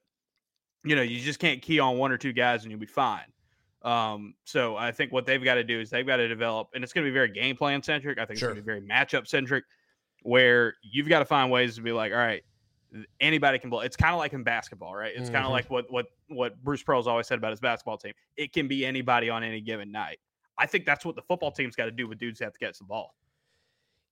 you 0.84 0.96
know 0.96 1.02
you 1.02 1.20
just 1.20 1.40
can't 1.40 1.60
key 1.60 1.80
on 1.80 1.98
one 1.98 2.12
or 2.12 2.16
two 2.16 2.32
guys 2.32 2.62
and 2.62 2.70
you'll 2.70 2.80
be 2.80 2.86
fine. 2.86 3.26
Um, 3.82 4.34
so 4.44 4.76
I 4.76 4.90
think 4.92 5.12
what 5.12 5.26
they've 5.26 5.42
got 5.42 5.54
to 5.54 5.64
do 5.64 5.80
is 5.80 5.90
they've 5.90 6.06
got 6.06 6.16
to 6.16 6.28
develop, 6.28 6.68
and 6.74 6.82
it's 6.82 6.92
going 6.92 7.04
to 7.04 7.10
be 7.10 7.14
very 7.14 7.30
game 7.30 7.56
plan 7.56 7.82
centric. 7.82 8.18
I 8.18 8.24
think 8.24 8.38
sure. 8.38 8.50
it's 8.50 8.54
going 8.54 8.56
to 8.56 8.62
be 8.62 8.66
very 8.66 8.80
matchup 8.80 9.26
centric, 9.26 9.64
where 10.22 10.74
you've 10.82 11.08
got 11.08 11.20
to 11.20 11.24
find 11.24 11.50
ways 11.50 11.76
to 11.76 11.82
be 11.82 11.92
like, 11.92 12.12
all 12.12 12.18
right, 12.18 12.42
anybody 13.20 13.58
can 13.58 13.70
blow. 13.70 13.80
It's 13.80 13.96
kind 13.96 14.12
of 14.12 14.18
like 14.18 14.32
in 14.32 14.42
basketball, 14.42 14.94
right? 14.94 15.12
It's 15.14 15.24
mm-hmm. 15.24 15.34
kind 15.34 15.46
of 15.46 15.52
like 15.52 15.70
what 15.70 15.86
what 15.90 16.06
what 16.28 16.62
Bruce 16.62 16.82
Pearl's 16.82 17.06
always 17.06 17.26
said 17.26 17.38
about 17.38 17.50
his 17.50 17.60
basketball 17.60 17.98
team. 17.98 18.12
It 18.36 18.52
can 18.52 18.68
be 18.68 18.84
anybody 18.84 19.30
on 19.30 19.42
any 19.44 19.60
given 19.60 19.92
night. 19.92 20.18
I 20.58 20.66
think 20.66 20.86
that's 20.86 21.04
what 21.04 21.16
the 21.16 21.22
football 21.22 21.50
team's 21.50 21.76
got 21.76 21.84
to 21.84 21.90
do 21.90 22.08
with 22.08 22.18
dudes 22.18 22.38
who 22.38 22.44
have 22.44 22.54
to 22.54 22.58
catch 22.58 22.78
the 22.78 22.84
ball. 22.84 23.14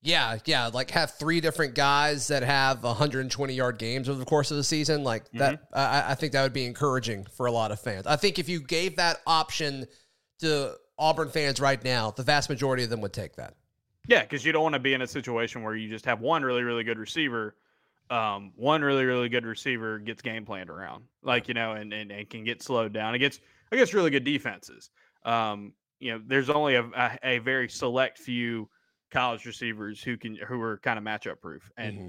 Yeah, 0.04 0.36
yeah, 0.44 0.66
like 0.66 0.90
have 0.90 1.12
three 1.12 1.40
different 1.40 1.74
guys 1.74 2.28
that 2.28 2.42
have 2.42 2.84
120 2.84 3.54
yard 3.54 3.78
games 3.78 4.06
over 4.06 4.18
the 4.18 4.26
course 4.26 4.50
of 4.50 4.58
the 4.58 4.64
season. 4.64 5.02
Like 5.02 5.24
mm-hmm. 5.28 5.38
that, 5.38 5.62
I, 5.72 6.12
I 6.12 6.14
think 6.14 6.34
that 6.34 6.42
would 6.42 6.52
be 6.52 6.66
encouraging 6.66 7.24
for 7.24 7.46
a 7.46 7.50
lot 7.50 7.72
of 7.72 7.80
fans. 7.80 8.06
I 8.06 8.16
think 8.16 8.38
if 8.38 8.46
you 8.46 8.60
gave 8.60 8.96
that 8.96 9.22
option 9.26 9.86
to 10.40 10.74
Auburn 10.98 11.30
fans 11.30 11.58
right 11.58 11.82
now, 11.82 12.10
the 12.10 12.22
vast 12.22 12.50
majority 12.50 12.84
of 12.84 12.90
them 12.90 13.00
would 13.00 13.14
take 13.14 13.36
that. 13.36 13.54
Yeah, 14.06 14.20
because 14.20 14.44
you 14.44 14.52
don't 14.52 14.62
want 14.62 14.74
to 14.74 14.78
be 14.78 14.92
in 14.92 15.00
a 15.00 15.06
situation 15.06 15.62
where 15.62 15.74
you 15.74 15.88
just 15.88 16.04
have 16.04 16.20
one 16.20 16.42
really, 16.42 16.62
really 16.62 16.84
good 16.84 16.98
receiver. 16.98 17.56
Um, 18.10 18.52
one 18.56 18.82
really, 18.82 19.06
really 19.06 19.30
good 19.30 19.46
receiver 19.46 19.98
gets 19.98 20.20
game 20.20 20.44
planned 20.44 20.68
around, 20.68 21.04
like 21.22 21.48
you 21.48 21.54
know, 21.54 21.72
and, 21.72 21.90
and, 21.94 22.12
and 22.12 22.28
can 22.28 22.44
get 22.44 22.62
slowed 22.62 22.92
down 22.92 23.14
against 23.14 23.40
against 23.72 23.94
really 23.94 24.10
good 24.10 24.24
defenses. 24.24 24.90
Um, 25.24 25.72
you 25.98 26.12
know, 26.12 26.20
there's 26.26 26.50
only 26.50 26.74
a, 26.74 26.84
a, 26.84 27.18
a 27.22 27.38
very 27.38 27.70
select 27.70 28.18
few 28.18 28.68
college 29.14 29.46
receivers 29.46 30.02
who 30.02 30.18
can 30.18 30.36
who 30.36 30.60
are 30.60 30.78
kind 30.78 30.98
of 30.98 31.04
matchup 31.04 31.40
proof, 31.40 31.70
and 31.78 31.98
mm-hmm. 31.98 32.08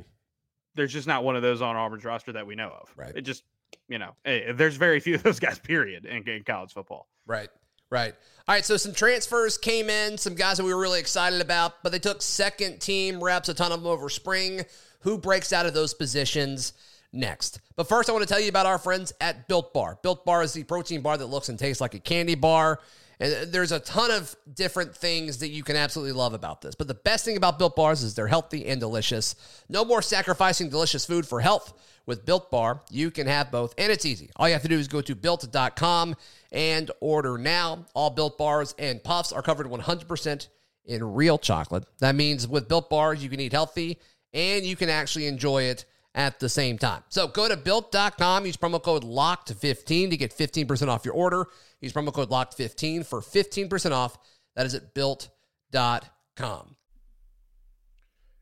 there's 0.74 0.92
just 0.92 1.08
not 1.08 1.24
one 1.24 1.36
of 1.36 1.42
those 1.42 1.62
on 1.62 1.78
Auburn's 1.78 2.04
roster 2.04 2.34
that 2.34 2.46
we 2.46 2.56
know 2.56 2.70
of. 2.70 2.90
Right. 2.98 3.14
It 3.16 3.22
just 3.22 3.44
you 3.88 4.00
know, 4.00 4.12
hey, 4.26 4.52
there's 4.52 4.76
very 4.76 5.00
few 5.00 5.16
of 5.16 5.24
those 5.24 5.40
guys. 5.40 5.60
Period 5.60 6.06
in, 6.06 6.28
in 6.28 6.44
college 6.44 6.74
football. 6.74 7.08
Right. 7.26 7.50
Right. 7.92 8.14
All 8.48 8.56
right. 8.56 8.66
So 8.66 8.78
some 8.78 8.94
transfers 8.94 9.58
came 9.58 9.90
in, 9.90 10.18
some 10.18 10.34
guys 10.34 10.58
that 10.58 10.64
we 10.64 10.74
were 10.74 10.82
really 10.82 11.00
excited 11.00 11.40
about, 11.40 11.84
but 11.84 11.92
they 11.92 12.00
took 12.00 12.22
second 12.22 12.80
team 12.80 13.24
reps, 13.24 13.48
a 13.48 13.54
ton 13.54 13.72
of 13.72 13.82
them 13.82 13.88
over 13.88 14.10
spring. 14.10 14.64
Who 15.02 15.20
breaks 15.20 15.54
out 15.54 15.68
of 15.68 15.76
those 15.76 15.94
positions 15.94 16.74
next? 17.14 17.62
But 17.76 17.88
first, 17.88 18.10
I 18.10 18.14
want 18.14 18.28
to 18.28 18.34
tell 18.34 18.42
you 18.42 18.50
about 18.50 18.66
our 18.66 18.80
friends 18.80 19.14
at 19.22 19.48
Built 19.48 19.72
Bar. 19.72 20.00
Built 20.02 20.26
Bar 20.26 20.42
is 20.42 20.54
the 20.54 20.64
protein 20.64 21.02
bar 21.02 21.16
that 21.16 21.28
looks 21.28 21.50
and 21.50 21.60
tastes 21.60 21.80
like 21.80 21.94
a 21.94 22.00
candy 22.00 22.34
bar. 22.34 22.80
And 23.20 23.34
uh, 23.34 23.46
there's 23.48 23.72
a 23.72 23.80
ton 23.80 24.12
of 24.12 24.36
different 24.54 24.96
things 24.96 25.40
that 25.40 25.50
you 25.50 25.64
can 25.64 25.76
absolutely 25.76 26.14
love 26.14 26.34
about 26.34 26.62
this. 26.62 26.76
But 26.76 26.88
the 26.88 26.94
best 26.94 27.26
thing 27.26 27.38
about 27.38 27.58
Built 27.58 27.76
Bars 27.76 28.04
is 28.04 28.16
they're 28.16 28.28
healthy 28.28 28.66
and 28.68 28.80
delicious. 28.80 29.36
No 29.70 29.86
more 29.86 30.02
sacrificing 30.02 30.70
delicious 30.70 31.06
food 31.06 31.26
for 31.28 31.40
health. 31.42 31.74
With 32.08 32.24
Built 32.24 32.52
Bar, 32.52 32.82
you 32.92 33.10
can 33.10 33.26
have 33.26 33.50
both, 33.50 33.74
and 33.80 33.92
it's 33.92 34.06
easy. 34.06 34.30
All 34.36 34.48
you 34.48 34.54
have 34.54 34.62
to 34.62 34.68
do 34.68 34.78
is 34.78 34.88
go 34.88 35.02
to 35.02 35.16
built.com 35.16 36.16
and 36.52 36.92
order 37.00 37.40
now. 37.40 37.88
All 37.96 38.12
Built 38.12 38.38
Bars 38.38 38.76
and 38.78 39.04
Puffs 39.04 39.32
are 39.32 39.42
covered 39.42 39.66
100% 39.66 40.48
in 40.86 41.14
real 41.16 41.40
chocolate. 41.40 41.86
That 42.00 42.14
means 42.14 42.48
with 42.48 42.68
Built 42.68 42.92
Bars, 42.92 43.24
you 43.24 43.30
can 43.30 43.40
eat 43.40 43.54
healthy 43.54 44.00
and 44.34 44.64
you 44.64 44.76
can 44.76 44.90
actually 44.90 45.26
enjoy 45.26 45.64
it 45.64 45.86
at 46.16 46.40
the 46.40 46.50
same 46.50 46.78
time. 46.78 47.04
So 47.10 47.28
go 47.28 47.48
to 47.48 47.58
built.com, 47.58 48.46
use 48.46 48.58
promo 48.58 48.82
code 48.82 49.04
LOCKED15 49.04 50.10
to 50.10 50.18
get 50.18 50.36
15% 50.36 50.88
off 50.88 51.06
your 51.06 51.14
order. 51.14 51.46
Use 51.82 51.94
promo 51.94 52.12
code 52.12 52.30
LOCKED15 52.30 53.06
for 53.06 53.22
15% 53.22 53.92
off. 53.92 54.18
That 54.56 54.66
is 54.66 54.74
at 54.74 54.94
built.com. 54.94 56.76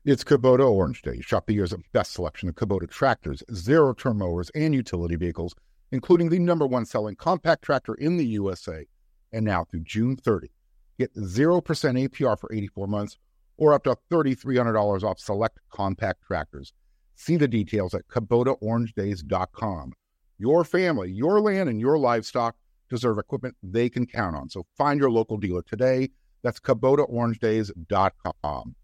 It's 0.04 0.22
Kubota 0.22 0.70
Orange 0.70 1.02
Day. 1.02 1.20
Shop 1.20 1.46
the 1.46 1.54
year's 1.54 1.74
best 1.92 2.12
selection 2.12 2.48
of 2.48 2.54
Kubota 2.54 2.88
tractors, 2.88 3.42
zero 3.52 3.92
turn 3.92 4.18
mowers, 4.18 4.50
and 4.54 4.74
utility 4.74 5.16
vehicles, 5.16 5.54
including 5.92 6.28
the 6.28 6.38
number 6.38 6.66
one 6.66 6.84
selling 6.84 7.16
compact 7.16 7.64
tractor 7.64 7.94
in 7.94 8.18
the 8.18 8.26
USA. 8.26 8.86
And 9.32 9.44
now 9.44 9.64
through 9.64 9.80
June 9.80 10.14
30, 10.14 10.50
get 10.98 11.14
0% 11.14 11.62
APR 11.62 12.38
for 12.38 12.52
84 12.52 12.86
months 12.86 13.18
or 13.56 13.72
up 13.72 13.84
to 13.84 13.96
$3,300 14.12 15.02
off 15.02 15.18
select 15.18 15.58
compact 15.70 16.22
tractors. 16.22 16.72
See 17.14 17.36
the 17.36 17.48
details 17.48 17.94
at 17.94 18.08
KubotaOrangeDays.com. 18.08 19.92
Your 20.38 20.64
family, 20.64 21.12
your 21.12 21.40
land, 21.40 21.68
and 21.68 21.80
your 21.80 21.98
livestock 21.98 22.56
deserve 22.90 23.18
equipment 23.18 23.56
they 23.62 23.88
can 23.88 24.06
count 24.06 24.36
on. 24.36 24.48
So 24.48 24.66
find 24.76 25.00
your 25.00 25.10
local 25.10 25.36
dealer 25.36 25.62
today. 25.62 26.10
That's 26.42 26.60
KubotaOrangeDays.com. 26.60 28.74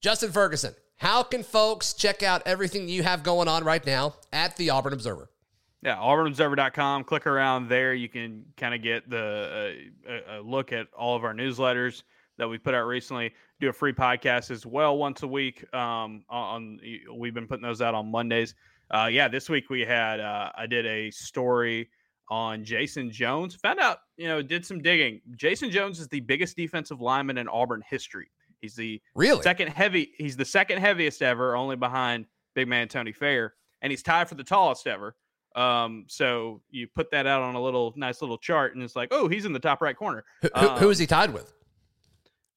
Justin 0.00 0.32
Ferguson, 0.32 0.74
how 0.96 1.22
can 1.22 1.42
folks 1.42 1.94
check 1.94 2.22
out 2.22 2.42
everything 2.46 2.88
you 2.88 3.02
have 3.02 3.22
going 3.22 3.48
on 3.48 3.64
right 3.64 3.84
now 3.86 4.14
at 4.32 4.56
the 4.56 4.70
Auburn 4.70 4.92
Observer? 4.92 5.30
Yeah, 5.82 5.96
auburnobserver.com. 5.96 7.04
Click 7.04 7.26
around 7.26 7.68
there. 7.68 7.94
You 7.94 8.08
can 8.08 8.44
kind 8.56 8.74
of 8.74 8.82
get 8.82 9.08
the 9.08 9.90
uh, 10.08 10.38
a 10.38 10.40
look 10.40 10.72
at 10.72 10.88
all 10.96 11.14
of 11.14 11.24
our 11.24 11.34
newsletters 11.34 12.02
that 12.38 12.48
we 12.48 12.58
put 12.58 12.74
out 12.74 12.86
recently. 12.86 13.32
Do 13.60 13.68
a 13.68 13.72
free 13.72 13.92
podcast 13.92 14.50
as 14.50 14.66
well 14.66 14.96
once 14.96 15.22
a 15.22 15.28
week. 15.28 15.64
Um, 15.74 16.24
on 16.28 16.80
we've 17.14 17.34
been 17.34 17.46
putting 17.46 17.62
those 17.62 17.82
out 17.82 17.94
on 17.94 18.10
Mondays. 18.10 18.54
Uh, 18.90 19.08
yeah, 19.10 19.28
this 19.28 19.48
week 19.48 19.70
we 19.70 19.82
had 19.82 20.20
uh, 20.20 20.50
I 20.56 20.66
did 20.66 20.86
a 20.86 21.10
story 21.10 21.88
on 22.30 22.64
Jayson 22.64 23.10
Jones. 23.10 23.54
Found 23.56 23.80
out, 23.80 23.98
you 24.16 24.28
know, 24.28 24.42
did 24.42 24.64
some 24.64 24.80
digging. 24.80 25.20
Jayson 25.36 25.70
Jones 25.70 26.00
is 26.00 26.08
the 26.08 26.20
biggest 26.20 26.56
defensive 26.56 27.00
lineman 27.00 27.38
in 27.38 27.48
Auburn 27.48 27.82
history. 27.88 28.30
He's 28.60 28.74
the 28.74 29.00
really 29.14 29.42
second 29.42 29.68
heavy. 29.68 30.12
He's 30.16 30.36
the 30.36 30.44
second 30.44 30.78
heaviest 30.78 31.22
ever, 31.22 31.54
only 31.54 31.76
behind 31.76 32.26
big 32.54 32.68
man 32.68 32.88
Tony 32.88 33.12
Fair, 33.12 33.54
and 33.82 33.90
he's 33.90 34.02
tied 34.02 34.28
for 34.28 34.36
the 34.36 34.44
tallest 34.44 34.86
ever. 34.86 35.16
Um, 35.54 36.06
so 36.08 36.62
you 36.70 36.88
put 36.88 37.10
that 37.12 37.26
out 37.26 37.42
on 37.42 37.54
a 37.54 37.62
little 37.62 37.92
nice 37.96 38.22
little 38.22 38.38
chart, 38.38 38.74
and 38.74 38.82
it's 38.82 38.96
like, 38.96 39.10
oh, 39.12 39.28
he's 39.28 39.44
in 39.44 39.52
the 39.52 39.60
top 39.60 39.82
right 39.82 39.96
corner. 39.96 40.24
Who, 40.42 40.48
um, 40.54 40.78
who 40.78 40.90
is 40.90 40.98
he 40.98 41.06
tied 41.06 41.32
with? 41.32 41.52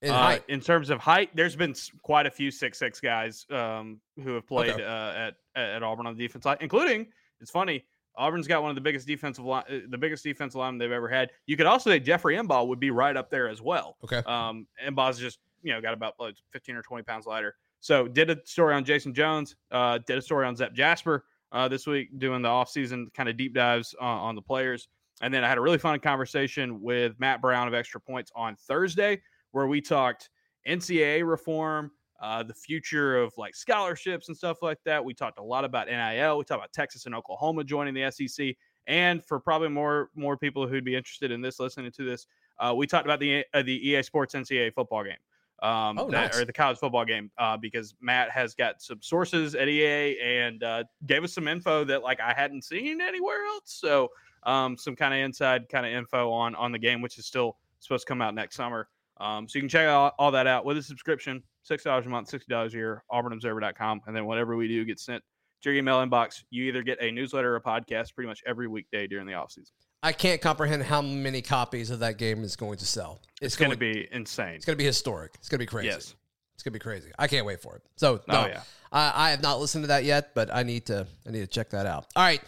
In, 0.01 0.11
uh, 0.11 0.37
in 0.47 0.59
terms 0.59 0.89
of 0.91 0.99
height, 0.99 1.35
there's 1.35 1.55
been 1.55 1.73
quite 2.03 2.27
a 2.27 2.31
few 2.31 2.51
six 2.51 2.77
six 2.77 2.99
guys 2.99 3.47
um, 3.49 3.99
who 4.23 4.35
have 4.35 4.47
played 4.47 4.71
okay. 4.71 4.83
uh, 4.83 5.29
at 5.29 5.35
at 5.55 5.81
Auburn 5.81 6.05
on 6.05 6.15
the 6.15 6.23
defense 6.23 6.45
line, 6.45 6.57
including. 6.61 7.07
It's 7.41 7.51
funny. 7.51 7.83
Auburn's 8.15 8.47
got 8.47 8.61
one 8.61 8.69
of 8.69 8.75
the 8.75 8.81
biggest 8.81 9.07
defensive 9.07 9.45
line, 9.45 9.63
uh, 9.69 9.79
the 9.89 9.97
biggest 9.97 10.23
defensive 10.23 10.57
line 10.57 10.77
they've 10.77 10.91
ever 10.91 11.07
had. 11.07 11.31
You 11.45 11.55
could 11.57 11.65
also 11.67 11.89
say 11.89 11.99
Jeffrey 11.99 12.35
M'ba 12.35 12.67
would 12.67 12.79
be 12.79 12.91
right 12.91 13.15
up 13.15 13.29
there 13.29 13.47
as 13.47 13.61
well. 13.61 13.97
Okay. 14.03 14.21
Um, 14.25 14.67
M'ba's 14.87 15.17
just 15.17 15.39
you 15.63 15.73
know 15.73 15.81
got 15.81 15.93
about 15.93 16.13
like 16.19 16.35
15 16.51 16.75
or 16.75 16.81
20 16.83 17.03
pounds 17.03 17.25
lighter. 17.25 17.55
So 17.79 18.07
did 18.07 18.29
a 18.29 18.37
story 18.45 18.75
on 18.75 18.83
Jayson 18.83 19.13
Jones. 19.13 19.55
Uh, 19.71 19.99
did 20.05 20.17
a 20.17 20.21
story 20.21 20.45
on 20.45 20.55
Zep 20.55 20.73
Jasper 20.73 21.25
uh, 21.51 21.67
this 21.67 21.87
week, 21.87 22.19
doing 22.19 22.41
the 22.41 22.49
offseason 22.49 23.11
kind 23.13 23.29
of 23.29 23.37
deep 23.37 23.53
dives 23.53 23.95
on, 23.99 24.19
on 24.19 24.35
the 24.35 24.41
players. 24.41 24.89
And 25.21 25.33
then 25.33 25.43
I 25.43 25.49
had 25.49 25.57
a 25.57 25.61
really 25.61 25.79
fun 25.79 25.99
conversation 25.99 26.81
with 26.81 27.19
Matt 27.19 27.41
Brown 27.41 27.67
of 27.67 27.73
Extra 27.73 27.99
Points 27.99 28.31
on 28.35 28.55
Thursday 28.55 29.19
where 29.51 29.67
we 29.67 29.81
talked 29.81 30.29
NCAA 30.67 31.27
reform, 31.27 31.91
uh, 32.19 32.43
the 32.43 32.53
future 32.53 33.17
of 33.17 33.33
like 33.37 33.55
scholarships 33.55 34.27
and 34.27 34.35
stuff 34.35 34.61
like 34.61 34.79
that. 34.85 35.03
We 35.03 35.13
talked 35.13 35.39
a 35.39 35.43
lot 35.43 35.63
about 35.63 35.87
NIL. 35.87 36.37
We 36.37 36.43
talked 36.43 36.59
about 36.59 36.73
Texas 36.73 37.05
and 37.05 37.13
Oklahoma 37.13 37.63
joining 37.63 37.93
the 37.93 38.11
SEC. 38.11 38.55
And 38.87 39.23
for 39.23 39.39
probably 39.39 39.69
more 39.69 40.09
more 40.15 40.37
people 40.37 40.65
who'd 40.65 40.85
be 40.85 40.95
interested 40.95 41.31
in 41.31 41.41
this, 41.41 41.59
listening 41.59 41.91
to 41.91 42.03
this, 42.03 42.25
uh, 42.59 42.73
we 42.75 42.87
talked 42.87 43.05
about 43.05 43.19
the 43.19 43.43
uh, 43.53 43.61
the 43.61 43.89
EA 43.89 44.01
Sports 44.01 44.33
NCAA 44.33 44.73
football 44.73 45.03
game, 45.03 45.17
um, 45.61 45.99
oh, 45.99 46.09
that, 46.09 46.31
nice. 46.31 46.39
or 46.39 46.45
the 46.45 46.53
college 46.53 46.77
football 46.77 47.03
game, 47.03 47.29
uh, 47.37 47.57
because 47.57 47.95
Matt 47.99 48.31
has 48.31 48.55
got 48.55 48.81
some 48.81 49.01
sources 49.01 49.55
at 49.55 49.67
EA 49.67 50.17
and 50.21 50.63
uh, 50.63 50.83
gave 51.05 51.23
us 51.23 51.33
some 51.33 51.49
info 51.49 51.83
that 51.83 52.01
like 52.01 52.21
I 52.21 52.33
hadn't 52.33 52.63
seen 52.63 53.01
anywhere 53.01 53.45
else. 53.45 53.73
So 53.73 54.09
um, 54.43 54.77
some 54.77 54.95
kind 54.95 55.13
of 55.13 55.19
inside 55.19 55.67
kind 55.69 55.85
of 55.85 55.91
info 55.91 56.31
on 56.31 56.55
on 56.55 56.71
the 56.71 56.79
game, 56.79 57.01
which 57.01 57.17
is 57.17 57.25
still 57.25 57.57
supposed 57.79 58.07
to 58.07 58.09
come 58.09 58.21
out 58.21 58.33
next 58.33 58.55
summer. 58.55 58.87
Um, 59.19 59.47
so 59.47 59.57
you 59.57 59.61
can 59.61 59.69
check 59.69 59.87
all, 59.87 60.11
all 60.19 60.31
that 60.31 60.47
out 60.47 60.65
with 60.65 60.77
a 60.77 60.83
subscription, 60.83 61.43
$6 61.69 62.05
a 62.05 62.09
month, 62.09 62.31
$60 62.31 62.67
a 62.67 62.71
year, 62.71 63.03
auburnobserver.com. 63.11 64.01
And 64.07 64.15
then 64.15 64.25
whatever 64.25 64.55
we 64.55 64.67
do 64.67 64.85
gets 64.85 65.05
sent 65.05 65.23
to 65.63 65.69
your 65.69 65.77
email 65.77 65.97
inbox. 66.05 66.43
You 66.49 66.65
either 66.65 66.83
get 66.83 67.01
a 67.01 67.11
newsletter 67.11 67.53
or 67.53 67.55
a 67.57 67.61
podcast 67.61 68.13
pretty 68.13 68.27
much 68.27 68.41
every 68.45 68.67
weekday 68.67 69.07
during 69.07 69.25
the 69.25 69.33
offseason. 69.33 69.71
I 70.03 70.11
can't 70.11 70.39
comprehend 70.39 70.83
how 70.83 71.01
many 71.01 71.41
copies 71.41 71.89
of 71.89 71.99
that 71.99 72.17
game 72.17 72.43
is 72.43 72.55
going 72.55 72.77
to 72.77 72.85
sell. 72.85 73.19
It's, 73.41 73.53
it's 73.53 73.55
going 73.55 73.71
to 73.71 73.77
be 73.77 74.07
insane. 74.11 74.55
It's 74.55 74.65
going 74.65 74.75
to 74.75 74.81
be 74.81 74.85
historic. 74.85 75.33
It's 75.39 75.49
going 75.49 75.59
to 75.59 75.63
be 75.63 75.67
crazy. 75.67 75.87
Yes. 75.87 76.15
It's 76.57 76.63
gonna 76.63 76.73
be 76.73 76.79
crazy. 76.79 77.11
I 77.19 77.27
can't 77.27 77.45
wait 77.45 77.61
for 77.61 77.75
it. 77.75 77.83
So 77.97 78.19
no, 78.27 78.45
oh, 78.45 78.47
yeah. 78.47 78.61
I, 78.91 79.27
I 79.27 79.29
have 79.29 79.43
not 79.43 79.59
listened 79.59 79.83
to 79.83 79.89
that 79.89 80.05
yet, 80.05 80.33
but 80.33 80.49
I 80.51 80.63
need 80.63 80.87
to 80.87 81.05
I 81.27 81.29
need 81.29 81.41
to 81.41 81.47
check 81.47 81.69
that 81.69 81.85
out. 81.85 82.07
All 82.15 82.23
right. 82.23 82.41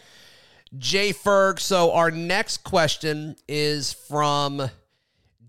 Jay 0.80 1.14
Ferg. 1.14 1.60
So 1.60 1.92
our 1.92 2.10
next 2.10 2.64
question 2.64 3.36
is 3.48 3.94
from 3.94 4.68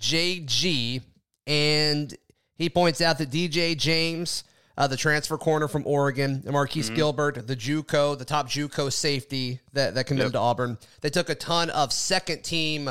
JG 0.01 1.03
and 1.47 2.17
he 2.57 2.69
points 2.69 3.01
out 3.01 3.19
that 3.19 3.31
DJ 3.31 3.77
James, 3.77 4.45
uh, 4.77 4.87
the 4.87 4.97
transfer 4.97 5.39
corner 5.39 5.67
from 5.67 5.87
Oregon, 5.87 6.43
and 6.45 6.53
Marquise 6.53 6.87
mm-hmm. 6.87 6.97
Gilbert, 6.97 7.47
the 7.47 7.57
JUCO, 7.57 8.19
the 8.19 8.25
top 8.25 8.49
JUCO 8.49 8.93
safety 8.93 9.61
that 9.73 9.95
that 9.95 10.07
committed 10.07 10.33
yep. 10.33 10.33
to 10.35 10.39
Auburn, 10.39 10.79
they 11.01 11.11
took 11.11 11.29
a 11.29 11.35
ton 11.35 11.71
of 11.71 11.93
second 11.93 12.43
team 12.43 12.91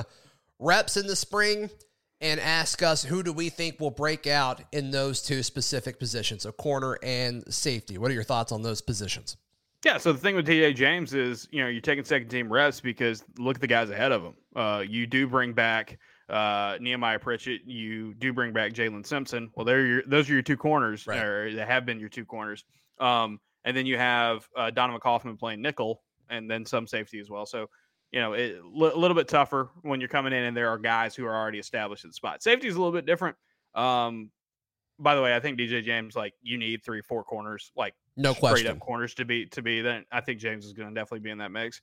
reps 0.60 0.98
in 0.98 1.08
the 1.08 1.16
spring 1.16 1.70
and 2.22 2.39
ask 2.39 2.84
us 2.84 3.04
who 3.04 3.24
do 3.24 3.32
we 3.32 3.50
think 3.50 3.80
will 3.80 3.92
break 3.92 4.28
out 4.28 4.62
in 4.72 4.92
those 4.92 5.22
two 5.22 5.42
specific 5.42 6.00
positions, 6.00 6.44
so 6.44 6.51
corner 6.51 6.98
and 7.01 7.44
safety. 7.54 7.98
What 7.98 8.12
are 8.12 8.13
your 8.13 8.24
thoughts 8.24 8.51
on 8.51 8.62
those 8.62 8.82
positions? 8.82 9.38
Yeah, 9.86 9.98
so 9.98 10.12
the 10.12 10.20
thing 10.20 10.36
with 10.36 10.46
DJ 10.46 10.75
James 10.75 11.13
is, 11.13 11.48
you 11.51 11.63
know, 11.63 11.70
you're 11.70 11.80
taking 11.80 12.04
second 12.04 12.28
team 12.28 12.51
reps 12.51 12.82
because 12.82 13.24
look 13.38 13.56
at 13.56 13.62
the 13.62 13.68
guys 13.68 13.89
ahead 13.89 14.12
of 14.12 14.24
him. 14.24 14.34
Uh, 14.54 14.84
you 14.86 15.08
do 15.08 15.25
bring 15.25 15.54
back 15.54 15.98
uh, 16.29 16.77
Nehemiah 16.79 17.19
Pritchett, 17.19 17.62
you 17.65 18.13
do 18.13 18.33
bring 18.33 18.53
back 18.53 18.74
Jaylin 18.74 19.05
Simpson. 19.05 19.50
Well, 19.55 19.65
they're 19.65 19.86
your, 19.86 20.03
those 20.05 20.29
are 20.29 20.33
your 20.33 20.41
two 20.41 20.57
corners, 20.57 21.07
right. 21.07 21.19
or 21.19 21.53
they 21.53 21.65
have 21.65 21.86
been 21.86 22.00
your 22.00 22.09
two 22.09 22.25
corners. 22.25 22.63
Um, 23.00 23.39
and 23.65 23.75
then 23.75 23.86
you 23.86 23.98
have 23.98 24.48
uh, 24.55 24.69
Donovan 24.69 25.01
Kaufman 25.01 25.38
playing 25.38 25.62
nickel, 25.62 26.01
and 26.29 26.50
then 26.50 26.65
some 26.65 26.88
safety 26.88 27.19
as 27.19 27.29
well. 27.29 27.45
So, 27.45 27.67
you 28.12 28.19
know, 28.19 28.33
a 28.33 28.57
l- 28.57 29.00
little 29.00 29.15
bit 29.15 29.27
tougher 29.27 29.69
when 29.81 30.00
you're 30.00 30.09
coming 30.09 30.33
in, 30.33 30.43
and 30.43 30.55
there 30.55 30.69
are 30.69 30.77
guys 30.77 31.15
who 31.15 31.25
are 31.25 31.36
already 31.36 31.59
established 31.59 32.05
at 32.05 32.12
the 32.12 32.15
spot. 32.15 32.43
Safety 32.43 32.67
is 32.67 32.75
a 32.75 32.77
little 32.77 32.93
bit 32.93 33.05
different. 33.05 33.36
Um, 33.75 34.31
by 35.00 35.15
the 35.15 35.21
way, 35.21 35.36
I 35.36 35.39
think 35.39 35.57
DJ 35.57 35.83
James 35.83 36.15
like 36.15 36.33
you 36.41 36.57
need 36.57 36.83
three, 36.83 37.01
four 37.01 37.24
corners, 37.24 37.71
like 37.75 37.95
no 38.17 38.33
straight 38.33 38.50
question. 38.50 38.67
up 38.71 38.79
corners 38.79 39.13
to 39.15 39.25
be 39.25 39.45
to 39.48 39.62
be. 39.62 39.81
Then 39.81 40.05
I 40.12 40.21
think 40.21 40.39
James 40.39 40.65
is 40.65 40.74
going 40.74 40.89
to 40.89 40.93
definitely 40.93 41.21
be 41.21 41.29
in 41.29 41.38
that 41.38 41.51
mix. 41.51 41.81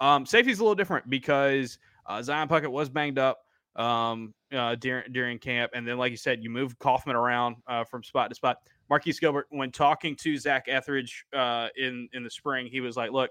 Um, 0.00 0.26
safety's 0.26 0.58
a 0.58 0.62
little 0.62 0.74
different 0.74 1.08
because 1.10 1.78
uh, 2.06 2.22
Zion 2.22 2.48
Puckett 2.48 2.70
was 2.70 2.88
banged 2.88 3.18
up 3.18 3.38
um, 3.76 4.34
uh, 4.52 4.74
during 4.76 5.12
during 5.12 5.38
camp, 5.38 5.72
and 5.74 5.86
then 5.86 5.98
like 5.98 6.10
you 6.10 6.16
said, 6.16 6.42
you 6.42 6.50
move 6.50 6.78
Kaufman 6.78 7.16
around 7.16 7.56
uh, 7.66 7.84
from 7.84 8.02
spot 8.02 8.28
to 8.30 8.34
spot. 8.34 8.58
Marquise 8.90 9.20
Gilbert, 9.20 9.46
when 9.50 9.70
talking 9.70 10.16
to 10.16 10.36
Zac 10.38 10.66
Etheridge 10.68 11.24
uh, 11.34 11.68
in 11.76 12.08
in 12.12 12.24
the 12.24 12.30
spring, 12.30 12.66
he 12.66 12.80
was 12.80 12.96
like, 12.96 13.12
"Look, 13.12 13.30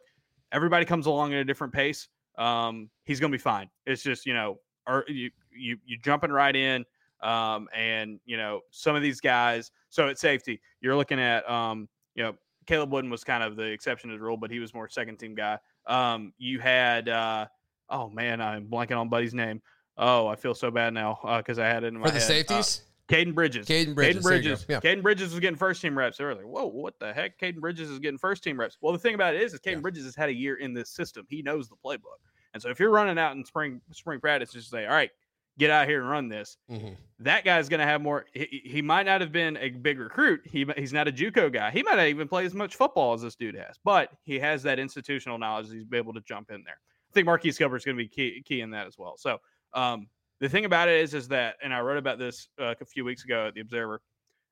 everybody 0.51 0.86
comes 0.86 1.06
along 1.06 1.34
at 1.34 1.39
a 1.39 1.46
different 1.46 1.74
pace. 1.74 2.08
Um, 2.38 2.89
he's 3.03 3.20
going 3.20 3.32
to 3.32 3.38
be 3.38 3.41
fine. 3.41 3.70
It's 3.86 4.03
just 4.03 4.25
you 4.25 4.34
know, 4.34 4.60
or 4.88 5.06
you 5.08 5.32
you 5.51 5.77
you 5.86 5.98
jumping 5.98 6.32
right 6.32 6.56
in." 6.56 6.86
Um, 7.22 7.67
and 7.75 8.20
you 8.25 8.38
know, 8.38 8.62
some 8.72 8.96
of 8.96 9.01
these 9.01 9.20
guys. 9.20 9.72
So 9.89 10.08
at 10.08 10.20
safety, 10.20 10.62
you're 10.82 10.96
looking 10.96 11.20
at 11.20 11.50
um, 11.50 11.89
you 12.15 12.24
know, 12.24 12.36
Caleb 12.67 12.91
Wooden 12.91 13.10
was 13.10 13.24
kind 13.24 13.44
of 13.44 13.56
the 13.56 13.63
exception 13.63 14.12
to 14.12 14.17
the 14.17 14.24
rule, 14.24 14.38
but 14.38 14.51
he 14.51 14.60
was 14.60 14.74
more 14.74 14.88
second 14.88 15.17
team 15.17 15.34
guy. 15.34 15.58
Um, 15.88 16.34
you 16.38 16.60
had 16.60 17.10
uh, 17.10 17.48
oh 17.89 18.10
man, 18.10 18.41
I'm 18.41 18.67
blanking 18.67 18.98
on 18.98 19.10
Buddy's 19.10 19.34
name. 19.34 19.62
Oh, 19.98 20.27
I 20.27 20.36
feel 20.36 20.54
so 20.54 20.70
bad 20.72 20.94
now 20.94 21.20
because 21.38 21.60
uh, 21.60 21.63
I 21.63 21.66
had 21.68 21.84
it 21.84 21.88
in 21.88 21.96
my 22.00 22.08
head. 22.08 22.08
For 22.10 22.13
the 22.13 22.20
head. 22.20 22.48
safeties? 22.48 22.82
Uh, 22.82 23.13
Caden 23.13 23.34
Bridges. 23.34 23.68
Caden 23.68 23.96
Bridges. 23.96 24.18
Caden 24.22 24.24
Bridges. 24.24 24.66
Yeah. 24.68 24.80
Caden 24.82 25.01
Bridges 25.01 25.32
was 25.32 25.39
getting 25.39 25.56
first 25.58 25.82
team 25.82 25.98
reps. 25.98 26.18
They 26.18 26.25
were 26.25 26.36
like, 26.36 26.46
whoa, 26.46 26.66
what 26.68 27.00
the 27.00 27.13
heck? 27.13 27.39
Caden 27.39 27.60
Bridges 27.62 27.89
is 27.89 28.00
getting 28.00 28.18
first 28.18 28.44
team 28.44 28.60
reps. 28.60 28.77
Well, 28.82 28.92
the 28.92 29.00
thing 29.00 29.16
about 29.16 29.34
it 29.34 29.42
is, 29.42 29.54
is 29.54 29.60
Caden 29.62 29.74
Yeah. 29.75 29.80
Bridges 29.80 30.04
has 30.06 30.16
had 30.16 30.30
a 30.30 30.34
year 30.34 30.56
in 30.56 30.74
this 30.74 30.89
system. 30.89 31.25
He 31.30 31.42
knows 31.42 31.70
the 31.70 31.75
playbook. 31.84 32.20
And 32.54 32.62
so 32.62 32.70
if 32.70 32.80
you're 32.80 32.89
running 32.89 33.18
out 33.18 33.36
in 33.36 33.46
spring 33.46 33.82
spring 33.92 34.20
practice, 34.20 34.51
just 34.51 34.70
say, 34.70 34.86
all 34.86 34.94
right, 34.94 35.12
get 35.58 35.70
out 35.70 35.88
here 35.88 36.01
and 36.01 36.10
run 36.10 36.27
this. 36.27 36.58
Mhm. 36.70 36.98
That 37.20 37.46
guy's 37.46 37.70
going 37.70 37.80
to 37.80 37.86
have 37.86 38.01
more. 38.01 38.25
He, 38.34 38.62
he 38.66 38.82
might 38.82 39.06
not 39.06 39.22
have 39.22 39.32
been 39.32 39.58
a 39.58 39.70
big 39.70 40.00
recruit. 40.00 40.42
He, 40.46 40.66
he's 40.75 40.94
not 40.94 41.08
a 41.08 41.12
JUCO 41.12 41.51
guy. 41.54 41.72
He 41.72 41.84
might 41.84 41.96
not 41.96 42.08
even 42.08 42.27
play 42.27 42.46
as 42.46 42.54
much 42.54 42.75
football 42.75 43.13
as 43.13 43.22
this 43.22 43.36
dude 43.36 43.56
has, 43.56 43.77
but 43.84 44.12
he 44.24 44.38
has 44.39 44.63
that 44.63 44.80
institutional 44.80 45.38
knowledge. 45.38 45.72
He's 45.72 45.86
able 45.94 46.13
to 46.13 46.22
jump 46.22 46.51
in 46.51 46.63
there. 46.63 46.80
I 47.10 47.13
think 47.13 47.25
Marquise 47.25 47.58
Gilbert's 47.58 47.86
going 47.86 47.98
to 47.98 48.04
be 48.04 48.08
key, 48.10 48.44
key 48.46 48.62
in 48.62 48.72
that 48.72 48.86
as 48.86 48.98
well. 48.98 49.16
So 49.18 49.38
um, 49.74 50.07
the 50.39 50.50
thing 50.50 50.65
about 50.65 50.88
it 50.88 51.01
is, 51.01 51.13
is 51.13 51.27
that, 51.29 51.55
and 51.63 51.74
I 51.74 51.81
wrote 51.81 51.97
about 51.97 52.19
this 52.19 52.50
uh, 52.59 52.75
a 52.79 52.86
few 52.86 53.03
weeks 53.03 53.24
ago 53.24 53.47
at 53.47 53.55
the 53.55 53.62
Observer. 53.62 54.01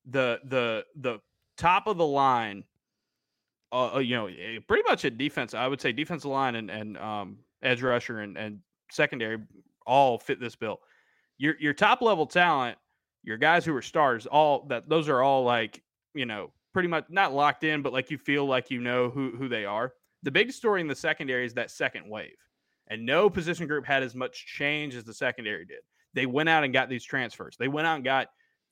The 0.08 0.40
the 0.46 0.86
the 0.96 1.20
top 1.58 1.88
of 1.88 1.98
the 1.98 2.06
line, 2.06 2.64
uh, 3.72 3.96
uh, 3.96 4.00
you 4.00 4.16
know, 4.16 4.28
eh, 4.28 4.60
pretty 4.68 4.84
much 4.88 5.04
at 5.06 5.18
defense. 5.18 5.54
I 5.54 5.68
would 5.68 5.82
say 5.82 5.92
defensive 5.92 6.30
line 6.30 6.56
and 6.56 6.70
and 6.70 6.98
um, 6.98 7.38
edge 7.64 7.82
rusher 7.82 8.20
and 8.20 8.38
and 8.38 8.60
secondary 8.92 9.40
all 9.86 10.18
fit 10.18 10.40
this 10.40 10.56
bill. 10.56 10.80
Your 11.38 11.56
your 11.60 11.74
top 11.74 12.02
level 12.02 12.26
talent, 12.26 12.78
your 13.24 13.38
guys 13.38 13.66
who 13.66 13.76
are 13.76 13.82
stars, 13.82 14.26
all 14.26 14.66
that 14.68 14.88
those 14.88 15.10
are 15.10 15.22
all 15.22 15.44
like 15.44 15.82
you 16.14 16.26
know 16.26 16.52
pretty 16.74 16.88
much 16.90 17.06
not 17.10 17.34
locked 17.34 17.64
in, 17.64 17.82
but 17.82 17.94
like 17.94 18.12
you 18.12 18.18
feel 18.18 18.46
like 18.46 18.70
you 18.70 18.82
know 18.82 19.10
who 19.10 19.32
who 19.38 19.48
they 19.48 19.66
are. 19.66 19.94
The 20.24 20.32
big 20.32 20.52
story 20.52 20.82
in 20.82 20.88
the 20.88 20.96
secondary 20.96 21.46
is 21.46 21.54
that 21.54 21.72
second 21.72 22.10
wave, 22.10 22.36
and 22.88 23.06
no 23.06 23.30
position 23.30 23.68
group 23.68 23.86
had 23.86 24.04
as 24.04 24.16
much 24.16 24.46
change 24.46 24.96
as 24.96 25.04
the 25.04 25.14
secondary 25.14 25.66
did. 25.66 25.80
They 26.14 26.26
went 26.26 26.50
out 26.50 26.64
and 26.64 26.74
got 26.74 26.90
these 26.90 27.04
transfers. 27.04 27.58
They 27.58 27.68
went 27.68 27.88
out 27.88 27.96
and 27.96 28.04
got 28.04 28.28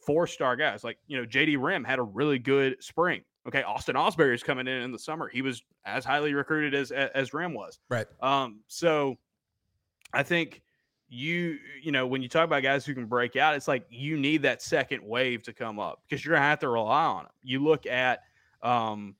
four 0.05 0.27
star 0.27 0.55
guys 0.55 0.83
like 0.83 0.97
you 1.07 1.17
know 1.17 1.25
JD 1.25 1.57
Rhym 1.57 1.85
had 1.85 1.99
a 1.99 2.03
really 2.03 2.39
good 2.39 2.81
spring. 2.83 3.21
Okay, 3.47 3.63
Austin 3.63 3.95
Osbury 3.95 4.33
is 4.33 4.43
coming 4.43 4.67
in 4.67 4.81
in 4.83 4.91
the 4.91 4.99
summer. 4.99 5.29
He 5.29 5.41
was 5.41 5.61
as 5.85 6.05
highly 6.05 6.33
recruited 6.33 6.73
as 6.73 6.91
as 6.91 7.33
Rim 7.33 7.53
was. 7.53 7.79
Right. 7.89 8.07
Um, 8.21 8.61
so 8.67 9.17
I 10.13 10.23
think 10.23 10.61
you 11.09 11.57
you 11.81 11.91
know 11.91 12.07
when 12.07 12.21
you 12.21 12.29
talk 12.29 12.45
about 12.45 12.63
guys 12.63 12.85
who 12.85 12.93
can 12.93 13.05
break 13.05 13.35
out, 13.35 13.55
it's 13.55 13.67
like 13.67 13.85
you 13.89 14.17
need 14.17 14.43
that 14.43 14.61
second 14.61 15.03
wave 15.03 15.43
to 15.43 15.53
come 15.53 15.79
up 15.79 16.01
because 16.07 16.23
you're 16.23 16.35
gonna 16.35 16.47
have 16.47 16.59
to 16.59 16.69
rely 16.69 17.03
on 17.03 17.23
them. 17.23 17.33
You 17.43 17.61
look 17.63 17.85
at 17.85 18.21
um, 18.61 19.15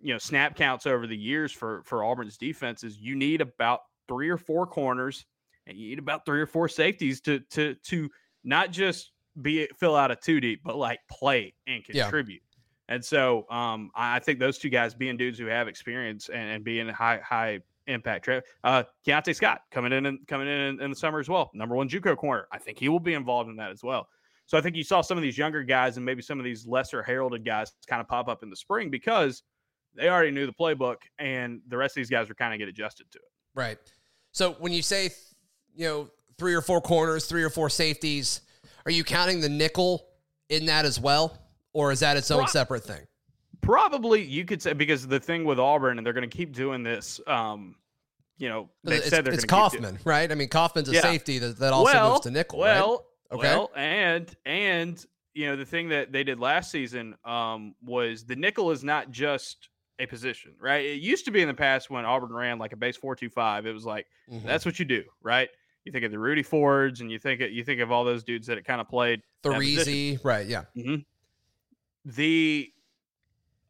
you 0.00 0.12
know 0.12 0.18
snap 0.18 0.56
counts 0.56 0.86
over 0.86 1.06
the 1.06 1.16
years 1.16 1.50
for 1.50 1.82
for 1.84 2.04
Auburn's 2.04 2.38
defenses. 2.38 2.98
You 2.98 3.16
need 3.16 3.40
about 3.40 3.80
three 4.08 4.28
or 4.28 4.38
four 4.38 4.66
corners, 4.66 5.26
and 5.66 5.76
you 5.76 5.88
need 5.90 5.98
about 5.98 6.24
three 6.24 6.40
or 6.40 6.46
four 6.46 6.68
safeties 6.68 7.20
to 7.22 7.40
to 7.50 7.74
to 7.74 8.10
not 8.44 8.70
just 8.70 9.12
be 9.40 9.68
fill 9.78 9.96
out 9.96 10.10
a 10.10 10.16
two 10.16 10.40
deep, 10.40 10.60
but 10.64 10.76
like 10.76 11.00
play 11.10 11.54
and 11.66 11.82
Yeah. 11.88 12.04
contribute. 12.04 12.42
And 12.88 13.02
so 13.04 13.48
um, 13.50 13.90
I 13.94 14.18
think 14.18 14.38
those 14.38 14.58
two 14.58 14.68
guys 14.68 14.94
being 14.94 15.16
dudes 15.16 15.38
who 15.38 15.46
have 15.46 15.68
experience 15.68 16.28
and, 16.28 16.50
and 16.50 16.64
being 16.64 16.88
high 16.88 17.20
high 17.24 17.60
impact. 17.86 18.28
Uh, 18.62 18.82
Keionte 19.06 19.34
Scott 19.34 19.62
coming 19.70 19.92
in 19.92 20.06
and 20.06 20.26
coming 20.26 20.48
in, 20.48 20.54
in 20.60 20.80
in 20.80 20.90
the 20.90 20.96
summer 20.96 21.18
as 21.18 21.28
well. 21.28 21.50
Number 21.54 21.74
one 21.74 21.88
JUCO 21.88 22.16
corner. 22.16 22.46
I 22.52 22.58
think 22.58 22.78
he 22.78 22.88
will 22.88 23.00
be 23.00 23.14
involved 23.14 23.50
in 23.50 23.56
that 23.56 23.70
as 23.70 23.82
well. 23.82 24.08
So 24.46 24.58
I 24.58 24.60
think 24.60 24.76
you 24.76 24.84
saw 24.84 25.00
some 25.00 25.16
of 25.16 25.22
these 25.22 25.38
younger 25.38 25.62
guys 25.62 25.96
and 25.96 26.04
maybe 26.04 26.20
some 26.20 26.38
of 26.38 26.44
these 26.44 26.66
lesser 26.66 27.02
heralded 27.02 27.44
guys 27.44 27.72
kind 27.86 28.00
of 28.00 28.08
pop 28.08 28.28
up 28.28 28.42
in 28.42 28.50
the 28.50 28.56
spring 28.56 28.90
because 28.90 29.42
they 29.94 30.08
already 30.08 30.30
knew 30.30 30.44
the 30.46 30.52
playbook 30.52 30.96
and 31.18 31.60
the 31.68 31.76
rest 31.78 31.92
of 31.92 32.00
these 32.00 32.10
guys 32.10 32.28
were 32.28 32.34
kind 32.34 32.52
of 32.52 32.58
get 32.58 32.68
adjusted 32.68 33.10
to 33.12 33.18
it. 33.18 33.24
Right. 33.54 33.78
So 34.32 34.52
when 34.58 34.72
you 34.72 34.82
say, 34.82 35.10
you 35.76 35.86
know, 35.86 36.10
three 36.38 36.54
or 36.54 36.60
four 36.60 36.80
corners, 36.80 37.26
three 37.26 37.42
or 37.42 37.50
four 37.50 37.70
safeties, 37.70 38.40
are 38.84 38.90
you 38.90 39.04
counting 39.04 39.40
the 39.40 39.48
nickel 39.48 40.06
in 40.48 40.66
that 40.66 40.84
as 40.84 40.98
well? 41.00 41.38
Or 41.72 41.92
is 41.92 42.00
that 42.00 42.16
its 42.16 42.30
own 42.30 42.40
Pro- 42.40 42.46
separate 42.46 42.84
thing? 42.84 43.00
Probably 43.60 44.22
you 44.22 44.44
could 44.44 44.60
say 44.60 44.72
because 44.72 45.06
the 45.06 45.18
thing 45.20 45.44
with 45.44 45.58
Auburn 45.58 45.98
and 45.98 46.06
they're 46.06 46.12
going 46.12 46.28
to 46.28 46.36
keep 46.36 46.52
doing 46.52 46.82
this. 46.82 47.20
Um, 47.26 47.76
you 48.36 48.48
know, 48.48 48.68
they 48.82 49.00
said 49.00 49.24
they're 49.24 49.32
it's 49.32 49.44
going 49.44 49.70
to 49.70 49.76
keep 49.76 49.82
Kaufman, 49.82 49.98
right? 50.04 50.30
I 50.30 50.34
mean, 50.34 50.48
Kaufman's 50.48 50.88
a 50.88 50.92
Yeah. 50.92 51.00
safety 51.02 51.38
that, 51.38 51.58
that 51.60 51.72
also 51.72 51.92
well, 51.94 52.10
moves 52.10 52.20
to 52.22 52.30
nickel, 52.30 52.58
Well, 52.58 53.06
right? 53.30 53.38
Okay. 53.38 53.48
well, 53.48 53.70
and 53.74 54.34
and 54.44 55.04
you 55.34 55.46
know 55.46 55.56
the 55.56 55.64
thing 55.64 55.88
that 55.90 56.12
they 56.12 56.24
did 56.24 56.38
last 56.40 56.70
season 56.70 57.14
um, 57.24 57.74
was 57.82 58.24
the 58.24 58.36
nickel 58.36 58.70
is 58.70 58.84
not 58.84 59.10
just 59.10 59.68
a 59.98 60.06
position, 60.06 60.52
right? 60.60 60.84
It 60.84 61.00
used 61.00 61.24
to 61.26 61.30
be 61.30 61.40
in 61.42 61.48
the 61.48 61.54
past 61.54 61.88
when 61.90 62.04
Auburn 62.04 62.32
ran 62.32 62.58
like 62.58 62.72
a 62.72 62.76
base 62.76 62.96
four 62.96 63.14
two 63.14 63.28
five. 63.30 63.66
It 63.66 63.72
was 63.72 63.84
like 63.84 64.06
Mhm. 64.30 64.44
that's 64.44 64.64
what 64.66 64.78
you 64.78 64.84
do, 64.84 65.04
right? 65.22 65.48
You 65.84 65.92
think 65.92 66.04
of 66.04 66.10
the 66.10 66.18
Rudy 66.18 66.42
Fords, 66.42 67.00
and 67.02 67.12
you 67.12 67.18
think 67.18 67.40
of, 67.42 67.50
you 67.52 67.62
think 67.62 67.80
of 67.80 67.92
all 67.92 68.04
those 68.04 68.24
dudes 68.24 68.46
that 68.46 68.56
it 68.58 68.64
kind 68.64 68.80
of 68.80 68.88
played. 68.88 69.22
Threezy, 69.44 70.18
right? 70.24 70.46
Yeah. 70.46 70.64
the 72.04 72.70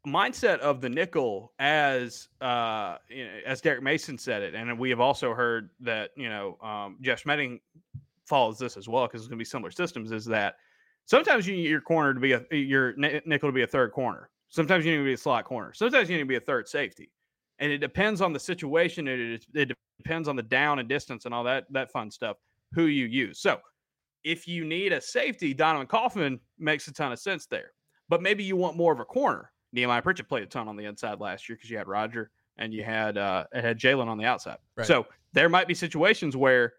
mindset 0.06 0.58
of 0.58 0.80
the 0.80 0.88
nickel 0.88 1.52
as 1.58 2.28
uh 2.40 2.98
you 3.08 3.24
know, 3.24 3.30
as 3.46 3.60
Derek 3.62 3.82
Mason 3.82 4.18
said 4.18 4.42
it 4.42 4.54
and 4.54 4.78
we 4.78 4.90
have 4.90 5.00
also 5.00 5.32
heard 5.32 5.70
that 5.80 6.10
you 6.16 6.28
know 6.28 6.58
um 6.60 6.98
Jeff 7.00 7.22
Schmedding 7.24 7.60
follows 8.26 8.58
this 8.58 8.76
as 8.76 8.86
well 8.88 9.06
because 9.06 9.22
it's 9.22 9.28
going 9.28 9.38
to 9.38 9.40
be 9.40 9.44
similar 9.46 9.70
systems 9.70 10.12
is 10.12 10.24
that 10.26 10.56
sometimes 11.06 11.46
you 11.46 11.56
need 11.56 11.68
your 11.70 11.80
corner 11.80 12.12
to 12.12 12.20
be 12.20 12.32
a 12.32 12.42
your 12.50 12.92
nickel 12.96 13.48
to 13.48 13.52
be 13.52 13.62
a 13.62 13.66
third 13.66 13.92
corner 13.92 14.28
sometimes 14.54 14.84
you 14.84 14.92
need 14.92 14.98
to 14.98 15.04
be 15.04 15.12
a 15.14 15.18
slot 15.18 15.44
corner 15.44 15.72
sometimes 15.72 16.08
you 16.08 16.16
need 16.16 16.22
to 16.22 16.28
be 16.28 16.36
a 16.36 16.40
third 16.40 16.68
safety 16.68 17.10
and 17.58 17.70
it 17.70 17.78
depends 17.78 18.20
on 18.20 18.32
the 18.32 18.40
situation 18.40 19.08
it, 19.08 19.44
it 19.54 19.76
depends 19.98 20.28
on 20.28 20.36
the 20.36 20.42
down 20.42 20.78
and 20.78 20.88
distance 20.88 21.24
and 21.24 21.34
all 21.34 21.44
that 21.44 21.64
that 21.70 21.90
fun 21.90 22.10
stuff 22.10 22.36
who 22.72 22.86
you 22.86 23.06
use 23.06 23.38
so 23.38 23.58
if 24.24 24.48
you 24.48 24.64
need 24.64 24.92
a 24.92 25.00
safety 25.00 25.52
Donovan 25.52 25.86
Kaufman 25.86 26.40
makes 26.58 26.88
a 26.88 26.92
ton 26.92 27.12
of 27.12 27.18
sense 27.18 27.46
there 27.46 27.72
but 28.08 28.22
maybe 28.22 28.44
you 28.44 28.56
want 28.56 28.76
more 28.76 28.92
of 28.92 29.00
a 29.00 29.04
corner. 29.04 29.50
Nehemiah 29.72 30.02
Pritchett 30.02 30.28
played 30.28 30.42
a 30.42 30.46
ton 30.46 30.68
on 30.68 30.76
the 30.76 30.84
inside 30.84 31.20
last 31.20 31.48
year 31.48 31.56
because 31.56 31.70
you 31.70 31.76
had 31.76 31.88
Roger 31.88 32.30
and 32.58 32.72
you 32.72 32.84
had 32.84 33.18
uh 33.18 33.44
it 33.52 33.64
had 33.64 33.78
Jaylin 33.78 34.06
on 34.06 34.18
the 34.18 34.24
outside. 34.24 34.58
Right. 34.76 34.86
So 34.86 35.06
there 35.32 35.48
might 35.48 35.66
be 35.66 35.74
situations 35.74 36.36
where 36.36 36.74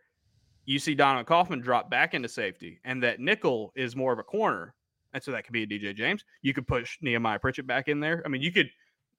you 0.66 0.80
see 0.80 0.96
Donovan 0.96 1.26
Kaufman 1.26 1.60
drop 1.60 1.90
back 1.90 2.14
into 2.14 2.30
safety 2.30 2.80
and 2.86 3.04
that 3.04 3.20
nickel 3.20 3.74
is 3.76 3.96
more 3.96 4.14
of 4.14 4.20
a 4.20 4.24
corner. 4.24 4.74
And 5.16 5.24
so 5.24 5.32
that 5.32 5.46
could 5.46 5.54
be 5.54 5.64
a 5.64 5.68
DJ 5.68 5.96
James. 5.96 6.26
You 6.42 6.54
could 6.54 6.68
push 6.68 6.98
Nehemiah 7.02 7.40
Pritchett 7.40 7.66
back 7.66 7.88
in 7.88 8.02
there. 8.02 8.22
I 8.26 8.28
mean, 8.28 8.42
you 8.42 8.52
could 8.52 8.70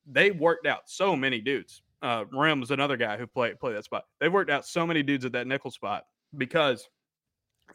they 0.07 0.31
worked 0.31 0.67
out 0.67 0.83
so 0.85 1.17
many 1.17 1.41
dudes. 1.41 1.81
Uh 2.03 2.25
Rhym 2.25 2.61
was 2.61 2.71
another 2.71 2.99
guy 2.99 3.17
who 3.17 3.27
played 3.27 3.59
played 3.59 3.77
that 3.77 3.85
spot. 3.85 4.05
They've 4.21 4.33
worked 4.33 4.51
out 4.51 4.67
so 4.67 4.87
many 4.87 5.03
dudes 5.03 5.25
at 5.25 5.33
that 5.33 5.47
nickel 5.47 5.71
spot 5.71 6.05
because 6.37 6.87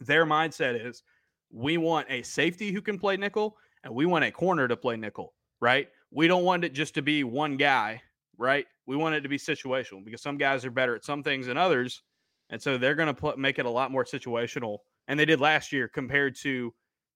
their 0.00 0.24
mindset 0.24 0.86
is 0.86 1.02
we 1.50 1.78
want 1.78 2.06
a 2.10 2.22
safety 2.22 2.70
who 2.70 2.80
can 2.80 2.96
play 2.96 3.16
nickel 3.16 3.56
and 3.82 3.92
we 3.92 4.06
want 4.06 4.24
a 4.24 4.30
corner 4.30 4.68
to 4.68 4.76
play 4.76 4.96
nickel, 4.96 5.34
right? 5.60 5.88
We 6.12 6.28
don't 6.28 6.44
want 6.44 6.62
it 6.62 6.74
just 6.74 6.94
to 6.94 7.02
be 7.02 7.24
one 7.24 7.56
guy, 7.56 8.02
right? 8.38 8.66
We 8.86 8.94
want 8.94 9.16
it 9.16 9.22
to 9.22 9.28
be 9.28 9.36
situational 9.36 10.04
because 10.04 10.22
some 10.22 10.38
guys 10.38 10.64
are 10.64 10.70
better 10.70 10.94
at 10.94 11.04
some 11.04 11.24
things 11.24 11.48
than 11.48 11.56
others. 11.56 12.02
And 12.50 12.62
so 12.62 12.78
they're 12.78 12.94
going 12.94 13.12
to 13.12 13.36
make 13.36 13.58
it 13.58 13.66
a 13.66 13.70
lot 13.70 13.90
more 13.90 14.04
situational. 14.04 14.78
And 15.08 15.18
they 15.18 15.24
did 15.24 15.40
last 15.40 15.72
year 15.72 15.88
compared 15.88 16.36
to 16.42 16.72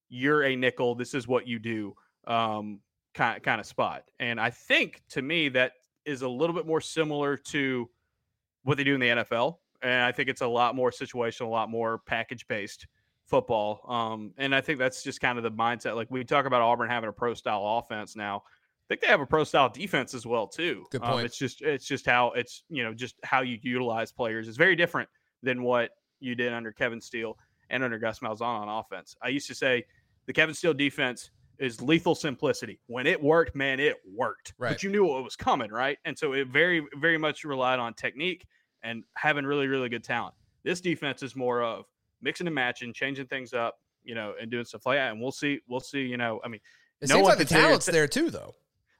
you're 0.09 0.43
a 0.43 0.55
nickel, 0.55 0.95
this 0.95 1.13
is 1.13 1.27
what 1.27 1.47
you 1.47 1.59
do 1.59 1.95
um, 2.27 2.79
kind, 3.13 3.41
kind 3.43 3.59
of 3.59 3.67
spot. 3.67 4.03
And 4.19 4.39
I 4.39 4.49
think 4.49 5.01
to 5.09 5.21
me, 5.21 5.49
that 5.49 5.73
is 6.05 6.21
a 6.21 6.29
little 6.29 6.55
bit 6.55 6.65
more 6.65 6.81
similar 6.81 7.37
to 7.37 7.89
what 8.63 8.77
they 8.77 8.83
do 8.83 8.93
in 8.95 8.99
the 8.99 9.07
NFL. 9.07 9.57
And 9.81 10.03
I 10.03 10.11
think 10.11 10.29
it's 10.29 10.41
a 10.41 10.47
lot 10.47 10.75
more 10.75 10.91
situational, 10.91 11.47
a 11.47 11.49
lot 11.49 11.69
more 11.69 11.99
package 11.99 12.47
based 12.47 12.87
football. 13.25 13.81
Um, 13.87 14.33
and 14.37 14.55
I 14.55 14.61
think 14.61 14.79
that's 14.79 15.03
just 15.03 15.19
kind 15.21 15.37
of 15.37 15.43
the 15.43 15.51
mindset. 15.51 15.95
Like 15.95 16.09
we 16.09 16.23
talk 16.23 16.45
about 16.45 16.61
Auburn 16.61 16.89
having 16.89 17.09
a 17.09 17.13
pro 17.13 17.33
style 17.33 17.63
offense 17.83 18.15
now. 18.15 18.43
I 18.47 18.85
think 18.87 19.01
they 19.01 19.07
have 19.07 19.19
a 19.19 19.25
pro 19.25 19.43
style 19.43 19.67
defense 19.69 20.13
as 20.13 20.25
well 20.25 20.47
too. 20.47 20.85
Good 20.91 21.03
Um, 21.03 21.11
point. 21.11 21.25
it's 21.25 21.37
just 21.37 21.61
it's 21.61 21.85
just 21.85 22.05
how 22.05 22.31
it's 22.31 22.63
you 22.69 22.83
know 22.83 22.93
just 22.93 23.15
how 23.23 23.41
you 23.41 23.59
utilize 23.61 24.13
players 24.13 24.47
is 24.47 24.55
very 24.55 24.77
different 24.77 25.09
than 25.43 25.61
what 25.61 25.91
you 26.21 26.35
did 26.35 26.53
under 26.53 26.71
Kevin 26.71 27.01
Steele 27.01 27.37
and 27.69 27.83
under 27.83 27.97
Gus 27.99 28.19
Malzahn 28.19 28.41
on 28.41 28.69
offense. 28.69 29.15
I 29.21 29.29
used 29.29 29.47
to 29.47 29.55
say 29.55 29.85
the 30.25 30.33
Kevin 30.33 30.55
Steele 30.55 30.73
defense 30.73 31.29
is 31.59 31.81
lethal 31.81 32.13
simplicity. 32.15 32.79
When 32.87 33.07
it 33.07 33.21
worked, 33.21 33.55
man, 33.55 33.79
it 33.79 33.97
worked. 34.13 34.53
Right. 34.57 34.69
But 34.69 34.83
you 34.83 34.89
knew 34.91 35.05
what 35.05 35.23
was 35.23 35.35
coming, 35.35 35.71
right? 35.71 35.97
And 36.05 36.17
so 36.17 36.33
it 36.33 36.47
very, 36.49 36.85
very 36.99 37.17
much 37.17 37.43
relied 37.43 37.79
on 37.79 37.93
technique 37.95 38.45
and 38.83 39.03
having 39.15 39.45
really, 39.45 39.67
really 39.67 39.89
good 39.89 40.03
talent. 40.03 40.35
This 40.63 40.81
defense 40.81 41.23
is 41.23 41.35
more 41.35 41.63
of 41.63 41.85
mixing 42.21 42.45
and 42.47 42.53
matching, 42.55 42.93
changing 42.93 43.25
things 43.27 43.53
up, 43.53 43.79
you 44.03 44.13
know, 44.15 44.33
and 44.39 44.51
doing 44.51 44.65
stuff 44.65 44.85
like 44.85 44.97
that. 44.97 45.11
And 45.11 45.19
we'll 45.21 45.31
see, 45.31 45.59
we'll 45.67 45.79
see, 45.79 46.01
you 46.01 46.17
know, 46.17 46.39
I 46.43 46.47
mean, 46.47 46.61
It 47.01 47.09
no 47.09 47.15
seems 47.15 47.23
one 47.23 47.29
like 47.37 47.39
the 47.39 47.45
talent's 47.53 47.85
say- 47.85 47.91
there 47.91 48.07
too, 48.07 48.29
though. 48.29 48.53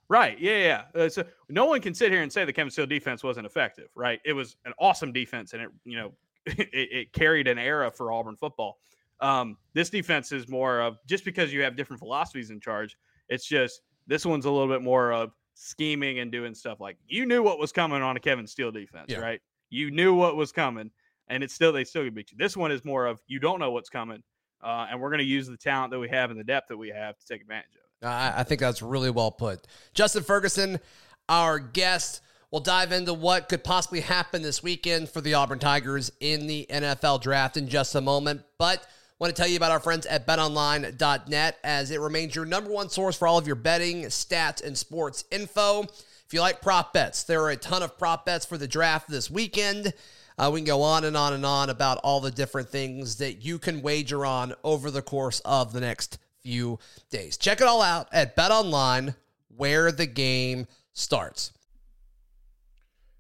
Right. 0.09 0.39
Yeah. 0.39 0.83
Yeah. 0.95 1.01
Uh, 1.03 1.09
so 1.09 1.25
no 1.49 1.65
one 1.65 1.81
can 1.81 1.93
sit 1.93 2.11
here 2.11 2.21
and 2.21 2.31
say 2.31 2.45
the 2.45 2.53
Kevin 2.53 2.71
Steele 2.71 2.85
defense 2.85 3.23
wasn't 3.23 3.45
effective. 3.45 3.89
Right. 3.93 4.21
It 4.23 4.31
was 4.33 4.55
an 4.65 4.71
awesome 4.79 5.11
defense, 5.11 5.51
and 5.51 5.61
it 5.61 5.69
you 5.83 5.97
know 5.97 6.13
it, 6.57 6.69
it 6.73 7.13
carried 7.13 7.47
an 7.47 7.57
era 7.57 7.91
for 7.91 8.11
Auburn 8.11 8.35
football. 8.35 8.77
Um, 9.19 9.57
this 9.73 9.89
defense 9.89 10.31
is 10.31 10.47
more 10.47 10.79
of 10.79 10.97
just 11.07 11.25
because 11.25 11.51
you 11.51 11.61
have 11.63 11.75
different 11.75 11.99
philosophies 11.99 12.49
in 12.51 12.59
charge. 12.59 12.95
It's 13.29 13.45
just 13.47 13.81
this 14.05 14.25
one's 14.25 14.45
a 14.45 14.51
little 14.51 14.67
bit 14.67 14.81
more 14.81 15.11
of 15.11 15.31
scheming 15.55 16.19
and 16.19 16.31
doing 16.31 16.53
stuff 16.53 16.79
like 16.79 16.97
you 17.07 17.25
knew 17.25 17.41
what 17.41 17.57
was 17.59 17.71
coming 17.71 18.01
on 18.03 18.15
a 18.15 18.19
Kevin 18.19 18.45
Steele 18.45 18.71
defense, 18.71 19.07
Yeah. 19.09 19.17
right? 19.19 19.41
You 19.69 19.89
knew 19.91 20.13
what 20.13 20.35
was 20.35 20.51
coming, 20.51 20.91
and 21.29 21.43
it's 21.43 21.53
still 21.53 21.71
they 21.73 21.83
still 21.83 22.03
could 22.03 22.13
beat 22.15 22.31
you. 22.31 22.37
This 22.37 22.55
one 22.55 22.71
is 22.71 22.85
more 22.85 23.05
of 23.07 23.19
you 23.27 23.39
don't 23.39 23.59
know 23.59 23.71
what's 23.71 23.89
coming, 23.89 24.21
uh, 24.63 24.87
and 24.89 25.01
we're 25.01 25.09
going 25.09 25.17
to 25.19 25.25
use 25.25 25.47
the 25.47 25.57
talent 25.57 25.91
that 25.91 25.99
we 25.99 26.09
have 26.09 26.29
and 26.29 26.39
the 26.39 26.43
depth 26.43 26.67
that 26.69 26.77
we 26.77 26.89
have 26.89 27.17
to 27.17 27.25
take 27.25 27.41
advantage 27.41 27.71
of 27.75 27.81
it. 28.03 28.07
I, 28.07 28.33
I 28.41 28.43
think 28.43 28.61
that's 28.61 28.81
really 28.83 29.09
well 29.09 29.31
put. 29.31 29.65
Justin 29.95 30.23
Ferguson, 30.23 30.79
our 31.27 31.57
guest, 31.59 32.21
will 32.51 32.59
dive 32.59 32.91
into 32.91 33.13
what 33.13 33.49
could 33.49 33.63
possibly 33.63 34.01
happen 34.01 34.41
this 34.41 34.63
weekend 34.63 35.09
for 35.09 35.21
the 35.21 35.33
Auburn 35.33 35.59
Tigers 35.59 36.11
in 36.19 36.47
the 36.47 36.65
NFL 36.69 37.21
draft 37.21 37.57
in 37.57 37.67
just 37.67 37.95
a 37.95 38.01
moment. 38.01 38.41
But 38.57 38.85
want 39.19 39.35
to 39.35 39.41
tell 39.41 39.49
you 39.49 39.57
about 39.57 39.71
our 39.71 39.79
friends 39.79 40.05
at 40.05 40.27
betonline.net 40.27 41.57
as 41.63 41.91
it 41.91 41.99
remains 41.99 42.35
your 42.35 42.45
number 42.45 42.69
one 42.69 42.89
source 42.89 43.17
for 43.17 43.27
all 43.27 43.37
of 43.37 43.47
your 43.47 43.55
betting, 43.55 44.03
stats, 44.03 44.63
and 44.63 44.77
sports 44.77 45.25
info. 45.31 45.83
If 45.83 46.33
you 46.33 46.41
like 46.41 46.61
prop 46.61 46.93
bets, 46.93 47.23
there 47.23 47.41
are 47.43 47.51
a 47.51 47.57
ton 47.57 47.83
of 47.83 47.97
prop 47.97 48.25
bets 48.25 48.45
for 48.45 48.57
the 48.57 48.67
draft 48.67 49.09
this 49.09 49.31
weekend. 49.31 49.93
Uh, 50.37 50.51
we 50.53 50.59
can 50.59 50.65
go 50.65 50.83
on 50.83 51.03
and 51.03 51.17
on 51.17 51.33
and 51.33 51.45
on 51.45 51.69
about 51.69 51.97
all 52.03 52.19
the 52.19 52.29
different 52.29 52.69
things 52.69 53.15
that 53.17 53.43
you 53.43 53.57
can 53.57 53.81
wager 53.81 54.25
on 54.25 54.53
over 54.63 54.91
the 54.91 55.01
course 55.01 55.39
of 55.45 55.73
the 55.73 55.79
next 55.81 56.19
few 56.43 56.77
days. 57.09 57.37
Check 57.37 57.59
it 57.59 57.67
all 57.67 57.81
out 57.81 58.07
at 58.11 58.35
BetOnline, 58.35 59.15
where 59.55 59.91
the 59.91 60.05
game 60.05 60.67
starts. 60.93 61.51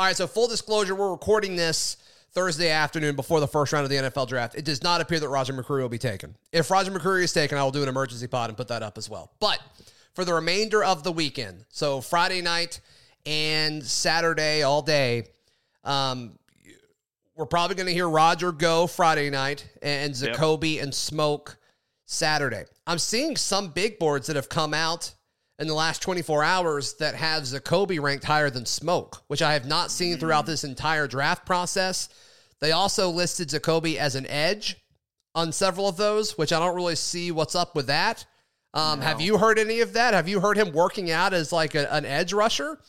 All 0.00 0.06
right, 0.06 0.16
so 0.16 0.26
full 0.26 0.48
disclosure, 0.48 0.94
we're 0.94 1.10
recording 1.10 1.56
this 1.56 1.98
Thursday 2.32 2.70
afternoon 2.70 3.16
before 3.16 3.38
the 3.38 3.46
first 3.46 3.70
round 3.74 3.84
of 3.84 3.90
the 3.90 3.96
NFL 3.96 4.28
draft. 4.28 4.54
It 4.54 4.64
does 4.64 4.82
not 4.82 5.02
appear 5.02 5.20
that 5.20 5.28
Roger 5.28 5.52
McCreary 5.52 5.82
will 5.82 5.90
be 5.90 5.98
taken. 5.98 6.34
If 6.52 6.70
Roger 6.70 6.90
McCreary 6.90 7.24
is 7.24 7.34
taken, 7.34 7.58
I 7.58 7.62
will 7.62 7.70
do 7.70 7.82
an 7.82 7.88
emergency 7.90 8.26
pod 8.26 8.48
and 8.48 8.56
put 8.56 8.68
that 8.68 8.82
up 8.82 8.96
as 8.96 9.10
well. 9.10 9.30
But 9.40 9.58
for 10.14 10.24
the 10.24 10.32
remainder 10.32 10.82
of 10.82 11.02
the 11.02 11.12
weekend, 11.12 11.66
so 11.68 12.00
Friday 12.00 12.40
night 12.40 12.80
and 13.26 13.84
Saturday 13.84 14.62
all 14.62 14.80
day, 14.80 15.24
um, 15.84 16.38
we're 17.36 17.44
probably 17.44 17.76
going 17.76 17.88
to 17.88 17.92
hear 17.92 18.08
Roger 18.08 18.52
go 18.52 18.86
Friday 18.86 19.28
night 19.28 19.68
and 19.82 20.18
Yep. 20.18 20.82
And 20.82 20.94
Smoke 20.94 21.58
Saturday. 22.06 22.64
I'm 22.86 22.98
seeing 22.98 23.36
some 23.36 23.68
big 23.68 23.98
boards 23.98 24.28
that 24.28 24.36
have 24.36 24.48
come 24.48 24.72
out 24.72 25.12
in 25.60 25.66
the 25.66 25.74
last 25.74 26.00
24 26.00 26.42
hours 26.42 26.94
that 26.94 27.14
have 27.14 27.42
Zakoby 27.42 28.00
ranked 28.00 28.24
higher 28.24 28.48
than 28.48 28.64
Smoke, 28.64 29.22
which 29.26 29.42
I 29.42 29.52
have 29.52 29.66
not 29.66 29.90
seen 29.90 30.16
throughout 30.16 30.46
this 30.46 30.64
entire 30.64 31.06
draft 31.06 31.44
process. 31.44 32.08
They 32.60 32.72
also 32.72 33.10
listed 33.10 33.50
Zakoby 33.50 33.96
as 33.96 34.14
an 34.14 34.26
edge 34.26 34.76
on 35.34 35.52
several 35.52 35.86
of 35.86 35.98
those, 35.98 36.36
which 36.38 36.52
I 36.52 36.58
don't 36.58 36.74
really 36.74 36.96
see 36.96 37.30
what's 37.30 37.54
up 37.54 37.76
with 37.76 37.88
that. 37.88 38.24
Um, 38.72 39.00
Have 39.00 39.20
you 39.20 39.36
heard 39.36 39.58
any 39.58 39.80
of 39.80 39.92
that? 39.92 40.14
Have 40.14 40.28
you 40.28 40.40
heard 40.40 40.56
him 40.56 40.72
working 40.72 41.10
out 41.10 41.34
as 41.34 41.52
like 41.52 41.74
a, 41.74 41.92
an 41.92 42.06
edge 42.06 42.32
rusher? 42.32 42.80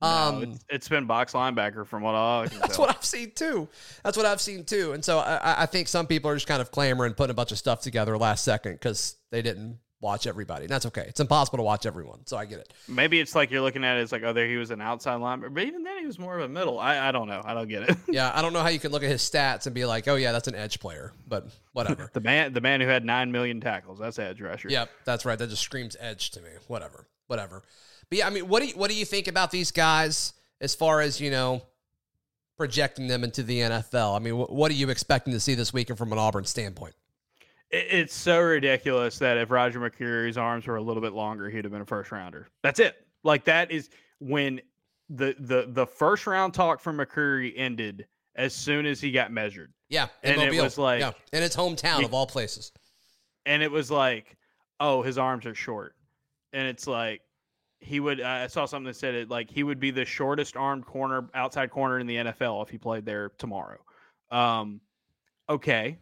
Um, 0.00 0.40
no, 0.40 0.50
it's, 0.50 0.64
it's 0.68 0.88
been 0.88 1.06
box 1.06 1.32
linebacker 1.32 1.86
from 1.86 2.02
what 2.02 2.14
I 2.14 2.46
can 2.48 2.58
That's 2.60 2.76
tell. 2.76 2.86
what 2.86 2.96
I've 2.96 3.04
seen 3.04 3.32
too. 3.32 3.68
That's 4.02 4.16
what 4.16 4.26
I've 4.26 4.40
seen 4.40 4.64
too. 4.64 4.92
And 4.92 5.04
so 5.04 5.18
I, 5.18 5.62
I 5.62 5.66
think 5.66 5.88
some 5.88 6.06
people 6.06 6.30
are 6.30 6.34
just 6.34 6.46
kind 6.46 6.62
of 6.62 6.70
clamoring, 6.70 7.14
putting 7.14 7.32
a 7.32 7.34
bunch 7.34 7.52
of 7.52 7.58
stuff 7.58 7.80
together 7.82 8.16
last 8.16 8.44
second 8.44 8.74
because 8.74 9.16
they 9.30 9.42
didn't 9.42 9.78
watch 10.04 10.26
everybody. 10.26 10.64
And 10.66 10.70
that's 10.70 10.86
okay. 10.86 11.06
It's 11.08 11.18
impossible 11.18 11.58
to 11.58 11.62
watch 11.64 11.86
everyone. 11.86 12.20
So 12.26 12.36
I 12.36 12.44
get 12.44 12.60
it. 12.60 12.72
Maybe 12.86 13.18
it's 13.18 13.34
like 13.34 13.50
you're 13.50 13.62
looking 13.62 13.82
at 13.82 13.96
it 13.96 14.02
as 14.02 14.12
like, 14.12 14.22
oh, 14.22 14.32
there 14.32 14.46
he 14.46 14.56
was 14.56 14.70
an 14.70 14.80
outside 14.80 15.18
linebacker, 15.18 15.52
but 15.54 15.64
even 15.64 15.82
then 15.82 15.98
he 15.98 16.06
was 16.06 16.18
more 16.18 16.38
of 16.38 16.44
a 16.44 16.48
middle. 16.48 16.78
I, 16.78 17.08
I 17.08 17.10
don't 17.10 17.26
know. 17.26 17.40
I 17.44 17.54
don't 17.54 17.68
get 17.68 17.88
it. 17.88 17.96
Yeah, 18.06 18.30
I 18.32 18.42
don't 18.42 18.52
know 18.52 18.60
how 18.60 18.68
you 18.68 18.78
can 18.78 18.92
look 18.92 19.02
at 19.02 19.08
his 19.10 19.22
stats 19.22 19.66
and 19.66 19.74
be 19.74 19.84
like, 19.84 20.06
oh 20.06 20.14
yeah, 20.14 20.30
that's 20.30 20.46
an 20.46 20.54
edge 20.54 20.78
player, 20.78 21.12
but 21.26 21.48
whatever. 21.72 22.10
the 22.12 22.20
man, 22.20 22.52
the 22.52 22.60
man 22.60 22.80
who 22.80 22.86
had 22.86 23.04
nine 23.04 23.32
million 23.32 23.60
tackles. 23.60 23.98
That's 23.98 24.18
edge 24.20 24.40
rusher. 24.40 24.68
yep, 24.68 24.90
that's 25.04 25.24
right. 25.24 25.36
That 25.38 25.48
just 25.48 25.62
screams 25.62 25.96
edge 25.98 26.30
to 26.32 26.40
me. 26.42 26.50
Whatever, 26.68 27.08
whatever. 27.26 27.62
But 28.10 28.18
yeah, 28.18 28.26
I 28.26 28.30
mean, 28.30 28.46
what 28.46 28.60
do 28.62 28.68
you, 28.68 28.74
what 28.74 28.90
do 28.90 28.96
you 28.96 29.04
think 29.04 29.26
about 29.26 29.50
these 29.50 29.72
guys 29.72 30.34
as 30.60 30.74
far 30.74 31.00
as 31.00 31.20
you 31.20 31.30
know 31.30 31.62
projecting 32.56 33.08
them 33.08 33.24
into 33.24 33.42
the 33.42 33.60
NFL? 33.60 34.14
I 34.14 34.18
mean, 34.20 34.34
wh- 34.34 34.50
what 34.50 34.70
are 34.70 34.74
you 34.74 34.90
expecting 34.90 35.32
to 35.32 35.40
see 35.40 35.54
this 35.54 35.72
weekend 35.72 35.98
from 35.98 36.12
an 36.12 36.18
Auburn 36.18 36.44
standpoint? 36.44 36.94
It, 37.74 37.86
it's 37.90 38.14
so 38.14 38.40
ridiculous 38.40 39.18
that 39.18 39.36
if 39.36 39.50
Roger 39.50 39.80
McCreary's 39.80 40.36
arms 40.38 40.66
were 40.66 40.76
a 40.76 40.82
little 40.82 41.02
bit 41.02 41.12
longer, 41.12 41.48
he'd 41.50 41.64
have 41.64 41.72
been 41.72 41.82
a 41.82 41.86
first 41.86 42.12
rounder. 42.12 42.48
That's 42.62 42.80
it. 42.80 42.96
Like 43.22 43.44
that 43.44 43.70
is 43.70 43.90
when 44.20 44.60
the 45.10 45.34
the 45.38 45.66
the 45.68 45.86
first 45.86 46.26
round 46.26 46.54
talk 46.54 46.80
from 46.80 46.96
McCreary 46.98 47.52
ended 47.56 48.06
as 48.36 48.54
soon 48.54 48.86
as 48.86 49.00
he 49.00 49.10
got 49.12 49.30
measured. 49.32 49.72
Yeah, 49.88 50.08
And 50.22 50.40
it 50.40 50.46
Mobile. 50.46 50.64
was 50.64 50.78
like- 50.78 51.00
yeah, 51.00 51.12
in 51.32 51.42
its 51.42 51.54
hometown 51.54 52.00
You- 52.00 52.06
of 52.06 52.14
all 52.14 52.26
places. 52.26 52.72
and 53.46 53.62
it 53.62 53.70
was 53.70 53.90
like, 53.90 54.36
oh, 54.80 55.02
his 55.02 55.18
arms 55.18 55.46
are 55.46 55.54
short, 55.54 55.94
and 56.52 56.66
it's 56.66 56.86
like 56.86 57.20
he 57.80 58.00
would. 58.00 58.20
I 58.20 58.46
saw 58.46 58.64
something 58.64 58.86
that 58.86 58.96
said 58.96 59.14
it 59.14 59.28
like 59.30 59.50
he 59.50 59.62
would 59.62 59.78
be 59.78 59.90
the 59.90 60.04
shortest 60.06 60.56
armed 60.56 60.86
corner, 60.86 61.28
outside 61.34 61.70
corner 61.70 61.98
in 61.98 62.06
the 62.06 62.16
NFL 62.16 62.62
if 62.62 62.70
he 62.70 62.78
played 62.78 63.04
there 63.04 63.30
tomorrow. 63.38 63.78
Um, 64.30 64.80
okay, 65.48 65.98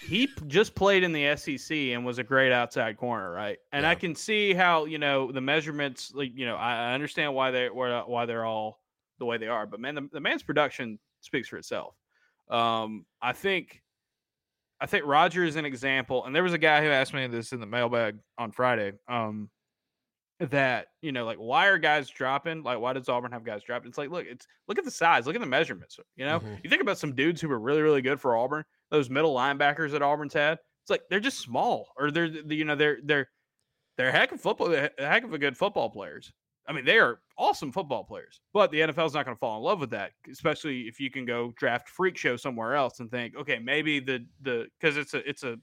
he 0.00 0.28
just 0.46 0.74
played 0.74 1.02
in 1.04 1.12
the 1.12 1.36
SEC 1.36 1.76
and 1.76 2.04
was 2.04 2.18
a 2.18 2.24
great 2.24 2.52
outside 2.52 2.96
corner, 2.96 3.30
right? 3.30 3.58
And 3.72 3.86
I 3.86 3.94
can 3.94 4.14
see 4.14 4.52
how 4.52 4.84
you 4.84 4.98
know 4.98 5.30
the 5.30 5.40
measurements. 5.40 6.12
Like 6.14 6.32
you 6.34 6.46
know, 6.46 6.56
I, 6.56 6.92
understand 6.94 7.34
why 7.34 7.50
they 7.50 7.68
why 7.70 8.02
why 8.02 8.26
they're 8.26 8.44
all 8.44 8.80
the 9.18 9.26
way 9.26 9.38
they 9.38 9.48
are, 9.48 9.66
but 9.66 9.78
man, 9.80 9.94
the, 9.94 10.08
the 10.12 10.20
man's 10.20 10.42
production 10.42 10.98
speaks 11.20 11.48
for 11.48 11.56
itself. 11.56 11.94
Um, 12.50 13.06
I 13.20 13.32
think 13.32 13.82
I 14.80 14.86
think 14.86 15.06
Roger 15.06 15.44
is 15.44 15.56
an 15.56 15.64
example, 15.64 16.24
and 16.24 16.34
there 16.34 16.42
was 16.42 16.52
a 16.52 16.58
guy 16.58 16.82
who 16.82 16.88
asked 16.88 17.14
me 17.14 17.26
this 17.28 17.52
in 17.52 17.60
the 17.60 17.66
mailbag 17.66 18.18
on 18.36 18.50
Friday. 18.50 18.92
Um, 19.08 19.48
that 20.50 20.88
you 21.02 21.12
know, 21.12 21.24
like, 21.24 21.38
why 21.38 21.68
are 21.68 21.78
guys 21.78 22.10
dropping? 22.10 22.64
Like, 22.64 22.80
why 22.80 22.92
does 22.92 23.08
Auburn 23.08 23.30
have 23.30 23.44
guys 23.44 23.62
dropping? 23.62 23.88
It's 23.88 23.98
like, 23.98 24.10
look, 24.10 24.26
it's 24.26 24.46
look 24.66 24.78
at 24.78 24.84
the 24.84 24.90
size, 24.90 25.24
look 25.26 25.36
at 25.36 25.40
the 25.40 25.46
measurements. 25.46 26.00
You 26.16 26.26
know, 26.26 26.40
Mhm. 26.40 26.64
you 26.64 26.70
think 26.70 26.82
about 26.82 26.98
some 26.98 27.14
dudes 27.14 27.40
who 27.40 27.48
were 27.48 27.60
really, 27.60 27.82
really 27.82 28.02
good 28.02 28.20
for 28.20 28.36
Auburn. 28.36 28.64
Those 28.92 29.10
middle 29.10 29.34
linebackers 29.34 29.90
that 29.90 30.02
Auburn's 30.02 30.34
had. 30.34 30.58
It's 30.84 30.90
like 30.90 31.02
they're 31.10 31.18
just 31.18 31.40
small, 31.40 31.88
or 31.96 32.12
they're 32.12 32.28
the- 32.28 32.54
you 32.54 32.64
know 32.64 32.76
they're 32.76 32.98
they're 33.02 33.28
they're 33.96 34.12
heck 34.12 34.30
of 34.32 34.40
football, 34.40 34.70
heck 34.70 35.24
of 35.24 35.32
a 35.34 35.38
good 35.38 35.56
football 35.56 35.90
players. 35.90 36.32
I 36.68 36.72
mean, 36.72 36.84
they 36.84 36.98
are 36.98 37.20
awesome 37.36 37.72
football 37.72 38.04
players, 38.04 38.40
but 38.52 38.70
the 38.70 38.80
NFL's 38.80 39.14
not 39.14 39.24
going 39.24 39.34
to 39.36 39.38
fall 39.40 39.56
in 39.56 39.64
love 39.64 39.80
with 39.80 39.90
that, 39.90 40.12
especially 40.30 40.82
if 40.82 41.00
you 41.00 41.10
can 41.10 41.24
go 41.24 41.52
draft 41.56 41.88
freak 41.88 42.16
show 42.16 42.36
somewhere 42.36 42.76
else 42.76 43.00
and 43.00 43.10
think, 43.10 43.34
okay, 43.36 43.58
maybe 43.58 43.98
the 43.98 44.24
the 44.42 44.68
because 44.80 44.96
it's 44.96 45.14
a 45.14 45.28
it's 45.28 45.42
a 45.42 45.56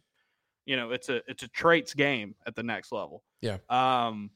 you 0.66 0.76
know 0.76 0.92
it's 0.92 1.08
a 1.10 1.22
it's 1.28 1.44
a 1.44 1.48
traits 1.50 1.94
game 1.94 2.36
at 2.48 2.56
the 2.56 2.64
next 2.64 2.92
level. 2.92 3.24
Yeah. 3.42 3.58
Um. 3.70 4.32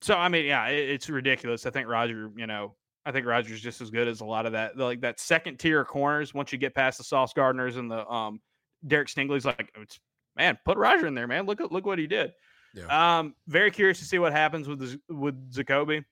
So 0.00 0.16
I 0.16 0.28
mean, 0.28 0.46
yeah, 0.46 0.66
it, 0.68 0.88
it's 0.90 1.08
ridiculous. 1.10 1.66
I 1.66 1.70
think 1.70 1.86
Roger, 1.88 2.30
you 2.36 2.46
know, 2.46 2.74
I 3.08 3.12
think 3.12 3.24
Roger's 3.24 3.62
just 3.62 3.80
as 3.80 3.88
good 3.90 4.06
as 4.06 4.20
a 4.20 4.24
lot 4.26 4.44
of 4.44 4.52
that, 4.52 4.76
like 4.76 5.00
that 5.00 5.18
second 5.18 5.58
tier 5.58 5.82
corners. 5.82 6.34
Once 6.34 6.52
you 6.52 6.58
get 6.58 6.74
past 6.74 6.98
the 6.98 7.04
Sauce 7.04 7.32
Gardners 7.32 7.78
and 7.78 7.90
the 7.90 8.06
um 8.06 8.40
Derek 8.86 9.08
Stingley's, 9.08 9.46
like, 9.46 9.72
it's 9.80 9.98
man, 10.36 10.58
put 10.66 10.76
Roger 10.76 11.06
in 11.06 11.14
there, 11.14 11.26
man. 11.26 11.46
Look 11.46 11.62
at 11.62 11.72
look 11.72 11.86
what 11.86 11.98
he 11.98 12.06
did. 12.06 12.32
Yeah. 12.74 13.18
Um, 13.18 13.34
very 13.46 13.70
curious 13.70 13.98
to 14.00 14.04
see 14.04 14.18
what 14.18 14.32
happens 14.32 14.68
with 14.68 14.82
Z- 14.86 15.00
with 15.08 15.50
Zakoby. 15.50 16.04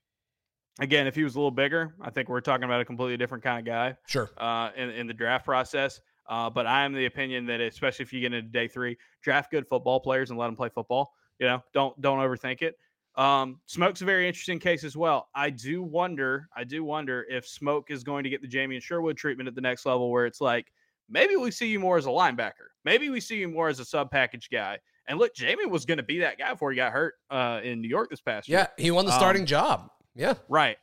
Again, 0.80 1.06
if 1.06 1.14
he 1.14 1.22
was 1.22 1.34
a 1.34 1.38
little 1.38 1.50
bigger, 1.50 1.94
I 2.00 2.08
think 2.10 2.30
we're 2.30 2.40
talking 2.40 2.64
about 2.64 2.80
a 2.80 2.84
completely 2.86 3.18
different 3.18 3.44
kind 3.44 3.58
of 3.58 3.64
guy 3.66 3.96
Sure. 4.06 4.30
uh, 4.38 4.70
in 4.74 4.88
in 4.90 5.06
the 5.06 5.14
draft 5.14 5.44
process. 5.44 6.00
Uh, 6.28 6.48
but 6.50 6.66
I 6.66 6.84
am 6.84 6.94
the 6.94 7.04
opinion 7.06 7.44
that 7.46 7.60
especially 7.60 8.04
if 8.04 8.12
you 8.12 8.20
get 8.20 8.32
into 8.32 8.48
day 8.48 8.68
three, 8.68 8.96
draft 9.22 9.50
good 9.50 9.66
football 9.68 10.00
players 10.00 10.30
and 10.30 10.38
let 10.38 10.46
them 10.46 10.56
play 10.56 10.70
football. 10.70 11.12
You 11.38 11.46
know, 11.46 11.62
don't 11.74 12.00
don't 12.00 12.18
overthink 12.18 12.62
it. 12.62 12.76
Um, 13.16 13.60
Smoke's 13.66 14.02
a 14.02 14.04
very 14.04 14.28
interesting 14.28 14.58
case 14.58 14.84
as 14.84 14.96
well. 14.96 15.28
I 15.34 15.50
do 15.50 15.82
wonder, 15.82 16.48
I 16.54 16.64
do 16.64 16.84
wonder 16.84 17.26
if 17.30 17.46
Smoke 17.46 17.90
is 17.90 18.04
going 18.04 18.24
to 18.24 18.30
get 18.30 18.42
the 18.42 18.48
Jamien 18.48 18.82
Sherwood 18.82 19.16
treatment 19.16 19.48
at 19.48 19.54
the 19.54 19.60
next 19.60 19.86
level, 19.86 20.10
where 20.10 20.26
it's 20.26 20.40
like 20.40 20.70
maybe 21.08 21.36
we 21.36 21.50
see 21.50 21.66
you 21.66 21.80
more 21.80 21.96
as 21.96 22.06
a 22.06 22.10
linebacker, 22.10 22.68
maybe 22.84 23.08
we 23.08 23.20
see 23.20 23.36
you 23.36 23.48
more 23.48 23.68
as 23.68 23.80
a 23.80 23.84
sub 23.84 24.10
package 24.10 24.48
guy. 24.50 24.78
And 25.08 25.18
look, 25.18 25.34
Jamie 25.34 25.66
was 25.66 25.86
going 25.86 25.98
to 25.98 26.02
be 26.02 26.18
that 26.18 26.36
guy 26.36 26.50
before 26.50 26.72
he 26.72 26.76
got 26.76 26.92
hurt 26.92 27.14
uh, 27.30 27.60
in 27.62 27.80
New 27.80 27.88
York 27.88 28.10
this 28.10 28.20
past 28.20 28.48
yeah, 28.48 28.58
year. 28.58 28.68
Yeah, 28.76 28.84
he 28.84 28.90
won 28.90 29.06
the 29.06 29.12
starting 29.12 29.42
um, 29.42 29.46
job. 29.46 29.90
Yeah, 30.14 30.34
right. 30.48 30.76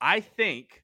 I 0.00 0.20
think, 0.20 0.82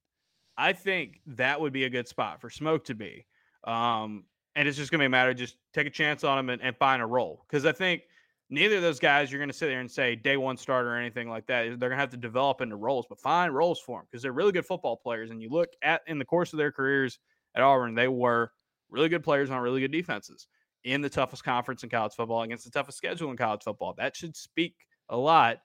I 0.57 0.73
think 0.73 1.21
that 1.27 1.61
would 1.61 1.73
be 1.73 1.85
a 1.85 1.91
good 1.91 2.07
spot 2.07 2.41
for 2.41 2.51
Smoke 2.51 2.85
to 2.85 2.95
be. 2.95 3.27
Um, 3.65 4.25
and 4.55 4.69
it's 4.69 4.77
just 4.77 4.91
going 4.91 4.99
to 4.99 5.03
be 5.03 5.07
a 5.07 5.11
matter 5.11 5.31
of 5.31 5.37
just 5.37 5.57
take 5.73 5.87
a 5.87 5.91
chance 5.91 6.23
on 6.23 6.39
him 6.39 6.51
and, 6.51 6.61
and 6.61 6.77
find 6.77 7.01
a 7.01 7.07
role. 7.07 7.45
Because 7.49 7.65
I 7.65 7.73
think 7.73 8.03
neither 8.53 8.77
of 8.77 8.83
those 8.83 9.01
guys 9.01 9.33
you're 9.33 9.39
going 9.39 9.49
to 9.49 9.57
sit 9.57 9.67
there 9.67 9.81
and 9.81 9.91
say 9.91 10.15
day 10.15 10.37
one 10.37 10.59
starter 10.59 10.91
or 10.91 10.97
anything 10.99 11.29
like 11.29 11.47
that. 11.47 11.65
They're 11.65 11.89
going 11.89 11.93
to 11.93 11.97
have 11.97 12.11
to 12.11 12.19
develop 12.19 12.61
into 12.61 12.77
roles, 12.77 13.07
but 13.09 13.19
find 13.19 13.55
roles 13.55 13.81
for 13.81 14.01
them 14.01 14.07
because 14.11 14.23
they're 14.23 14.33
really 14.33 14.53
good 14.53 14.67
football 14.67 14.97
players. 14.97 15.31
And 15.31 15.41
you 15.43 15.49
look 15.49 15.71
at 15.83 16.03
in 16.07 16.19
the 16.19 16.25
course 16.25 16.53
of 16.53 16.59
their 16.59 16.71
careers 16.71 17.19
at 17.55 17.63
Auburn, 17.63 17.95
they 17.95 18.09
were 18.09 18.53
really 18.91 19.09
good 19.09 19.25
players 19.25 19.49
on 19.49 19.63
really 19.63 19.81
good 19.81 19.91
defenses 19.91 20.49
in 20.85 21.01
the 21.01 21.09
toughest 21.09 21.45
conference 21.45 21.83
in 21.83 21.89
college 21.89 22.13
football 22.13 22.43
against 22.43 22.65
the 22.65 22.71
toughest 22.71 22.99
schedule 22.99 23.31
in 23.31 23.39
college 23.39 23.63
football. 23.63 23.95
That 23.97 24.15
should 24.15 24.37
speak 24.37 24.75
a 25.09 25.17
lot 25.17 25.59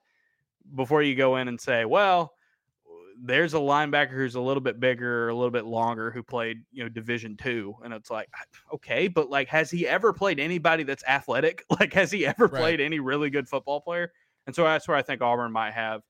before 0.74 1.04
you 1.04 1.14
go 1.16 1.36
in 1.36 1.50
and 1.50 1.60
say, 1.60 1.84
well, 1.84 2.34
there's 3.24 3.54
a 3.54 3.58
linebacker 3.58 4.12
who's 4.12 4.36
a 4.36 4.42
little 4.42 4.62
bit 4.62 4.80
bigger, 4.80 5.30
a 5.30 5.36
little 5.36 5.52
bit 5.52 5.66
longer, 5.66 6.12
who 6.12 6.22
played, 6.24 6.64
you 6.72 6.84
know, 6.84 6.90
Division 6.90 7.38
two, 7.38 7.76
and 7.84 7.94
it's 7.94 8.12
like, 8.12 8.30
okay, 8.74 9.08
but 9.08 9.30
like, 9.30 9.48
has 9.48 9.72
he 9.72 9.88
ever 9.88 10.14
played 10.14 10.40
anybody 10.40 10.84
that's 10.84 11.04
athletic? 11.06 11.64
Like, 11.80 11.94
has 11.94 12.12
he 12.12 12.26
ever 12.26 12.48
right. 12.48 12.60
played 12.60 12.82
any 12.82 13.00
really 13.00 13.30
good 13.30 13.48
football 13.48 13.82
player? 13.82 14.12
And 14.48 14.56
so 14.56 14.64
that's 14.64 14.88
where 14.88 14.98
I 14.98 15.04
think 15.04 15.22
Auburn 15.22 15.52
might 15.52 15.74
have, 15.74 16.02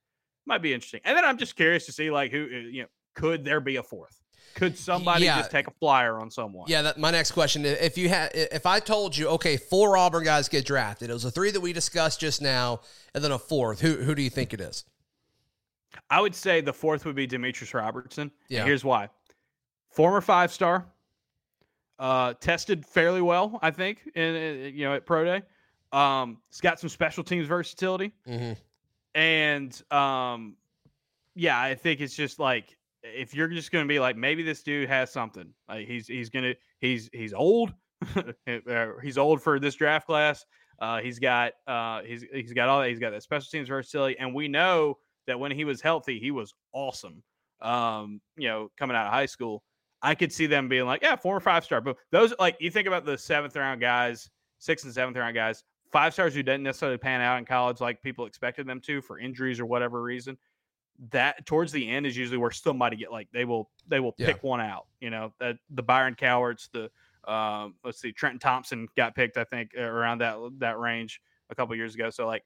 might 0.46 0.62
be 0.62 0.72
interesting. 0.72 1.00
And 1.04 1.16
then 1.16 1.24
I'm 1.26 1.36
just 1.36 1.56
curious 1.56 1.84
to 1.86 1.92
see, 1.92 2.10
like, 2.10 2.30
who, 2.30 2.44
uh, 2.44 2.56
you 2.56 2.82
know, 2.82 2.88
could 3.14 3.44
there 3.44 3.60
be 3.60 3.76
a 3.76 3.82
fourth? 3.82 4.18
Could 4.54 4.78
somebody 4.78 5.26
yeah. 5.26 5.38
just 5.38 5.50
take 5.50 5.66
a 5.66 5.72
flyer 5.72 6.18
on 6.18 6.30
someone? 6.30 6.66
Yeah, 6.68 6.82
that 6.82 6.98
my 6.98 7.10
next 7.10 7.32
question. 7.32 7.64
If 7.64 7.98
you 7.98 8.08
had, 8.08 8.30
if 8.34 8.66
I 8.66 8.80
told 8.80 9.16
you, 9.16 9.28
okay, 9.28 9.56
four 9.56 9.96
Auburn 9.96 10.24
guys 10.24 10.48
get 10.48 10.64
drafted, 10.64 11.10
it 11.10 11.12
was 11.12 11.22
the 11.24 11.30
three 11.30 11.50
that 11.50 11.60
we 11.60 11.72
discussed 11.72 12.20
just 12.20 12.40
now, 12.40 12.80
and 13.14 13.22
then 13.22 13.30
a 13.30 13.38
fourth. 13.38 13.80
Who 13.80 13.96
who 13.96 14.14
do 14.14 14.22
you 14.22 14.30
think 14.30 14.54
it 14.54 14.60
is? 14.60 14.84
I 16.10 16.20
would 16.20 16.34
say 16.34 16.60
the 16.60 16.72
fourth 16.72 17.04
would 17.04 17.16
be 17.16 17.26
Demetris 17.26 17.74
Robertson. 17.74 18.30
Yeah. 18.48 18.64
here's 18.64 18.84
why. 18.84 19.08
Former 19.90 20.20
five 20.20 20.52
star, 20.52 20.86
uh, 21.98 22.34
tested 22.34 22.84
fairly 22.84 23.22
well, 23.22 23.58
I 23.62 23.70
think, 23.70 24.10
in, 24.14 24.34
in, 24.34 24.74
you 24.74 24.84
know 24.84 24.94
at 24.94 25.06
pro 25.06 25.24
day. 25.24 25.42
Um, 25.92 26.38
he's 26.50 26.60
got 26.60 26.78
some 26.78 26.90
special 26.90 27.24
teams 27.24 27.46
versatility, 27.46 28.12
mm-hmm. 28.26 28.52
and 29.18 29.92
um, 29.92 30.56
yeah, 31.34 31.60
I 31.60 31.74
think 31.74 32.00
it's 32.00 32.14
just 32.14 32.38
like 32.38 32.76
if 33.02 33.34
you're 33.34 33.48
just 33.48 33.70
going 33.72 33.84
to 33.84 33.88
be 33.88 33.98
like 33.98 34.16
maybe 34.16 34.42
this 34.42 34.62
dude 34.62 34.88
has 34.88 35.10
something. 35.10 35.52
Like 35.68 35.86
he's 35.86 36.06
he's 36.06 36.28
gonna 36.28 36.54
he's 36.80 37.08
he's 37.12 37.32
old. 37.32 37.72
he's 39.02 39.18
old 39.18 39.42
for 39.42 39.58
this 39.58 39.74
draft 39.74 40.06
class. 40.06 40.44
Uh, 40.80 40.98
he's 40.98 41.18
got 41.18 41.52
uh, 41.66 42.02
he's 42.02 42.24
he's 42.32 42.52
got 42.52 42.68
all 42.68 42.80
that. 42.80 42.90
He's 42.90 43.00
got 43.00 43.10
that 43.10 43.22
special 43.22 43.48
teams 43.50 43.68
versatility, 43.68 44.18
and 44.18 44.34
we 44.34 44.46
know 44.46 44.98
that 45.28 45.38
when 45.38 45.52
he 45.52 45.64
was 45.64 45.80
healthy, 45.80 46.18
he 46.18 46.32
was 46.32 46.54
awesome. 46.72 47.22
Um, 47.60 48.20
you 48.36 48.48
know, 48.48 48.70
coming 48.76 48.96
out 48.96 49.06
of 49.06 49.12
high 49.12 49.26
school, 49.26 49.62
I 50.02 50.14
could 50.14 50.32
see 50.32 50.46
them 50.46 50.68
being 50.68 50.86
like, 50.86 51.02
yeah, 51.02 51.16
former 51.16 51.40
five 51.40 51.64
star. 51.64 51.80
But 51.80 51.96
those, 52.10 52.34
like, 52.40 52.56
you 52.60 52.70
think 52.70 52.88
about 52.88 53.04
the 53.04 53.16
seventh 53.16 53.54
round 53.54 53.80
guys, 53.80 54.30
sixth 54.58 54.84
and 54.84 54.94
seventh 54.94 55.16
round 55.16 55.34
guys, 55.34 55.62
five 55.92 56.12
stars 56.12 56.34
who 56.34 56.42
didn't 56.42 56.62
necessarily 56.62 56.98
pan 56.98 57.20
out 57.20 57.38
in 57.38 57.44
college 57.44 57.80
like 57.80 58.02
people 58.02 58.26
expected 58.26 58.66
them 58.66 58.80
to 58.80 59.00
for 59.00 59.18
injuries 59.18 59.60
or 59.60 59.66
whatever 59.66 60.02
reason. 60.02 60.36
That 61.12 61.46
towards 61.46 61.70
the 61.70 61.88
end 61.88 62.06
is 62.06 62.16
usually 62.16 62.38
where 62.38 62.50
somebody 62.50 62.96
get 62.96 63.12
like 63.12 63.28
they 63.32 63.44
will 63.44 63.70
they 63.86 64.00
will 64.00 64.12
pick 64.12 64.36
yeah. 64.42 64.48
one 64.48 64.60
out. 64.60 64.86
You 65.00 65.10
know 65.10 65.32
that 65.38 65.56
the 65.70 65.82
Byron 65.82 66.16
Cowarts, 66.16 66.68
the 66.72 66.90
um, 67.30 67.74
let's 67.84 68.00
see, 68.00 68.10
Trenton 68.10 68.40
Thompson 68.40 68.88
got 68.96 69.14
picked 69.14 69.36
I 69.36 69.44
think 69.44 69.74
around 69.76 70.18
that 70.18 70.36
that 70.58 70.78
range 70.78 71.20
a 71.50 71.54
couple 71.54 71.76
years 71.76 71.94
ago. 71.94 72.10
So 72.10 72.26
like 72.26 72.42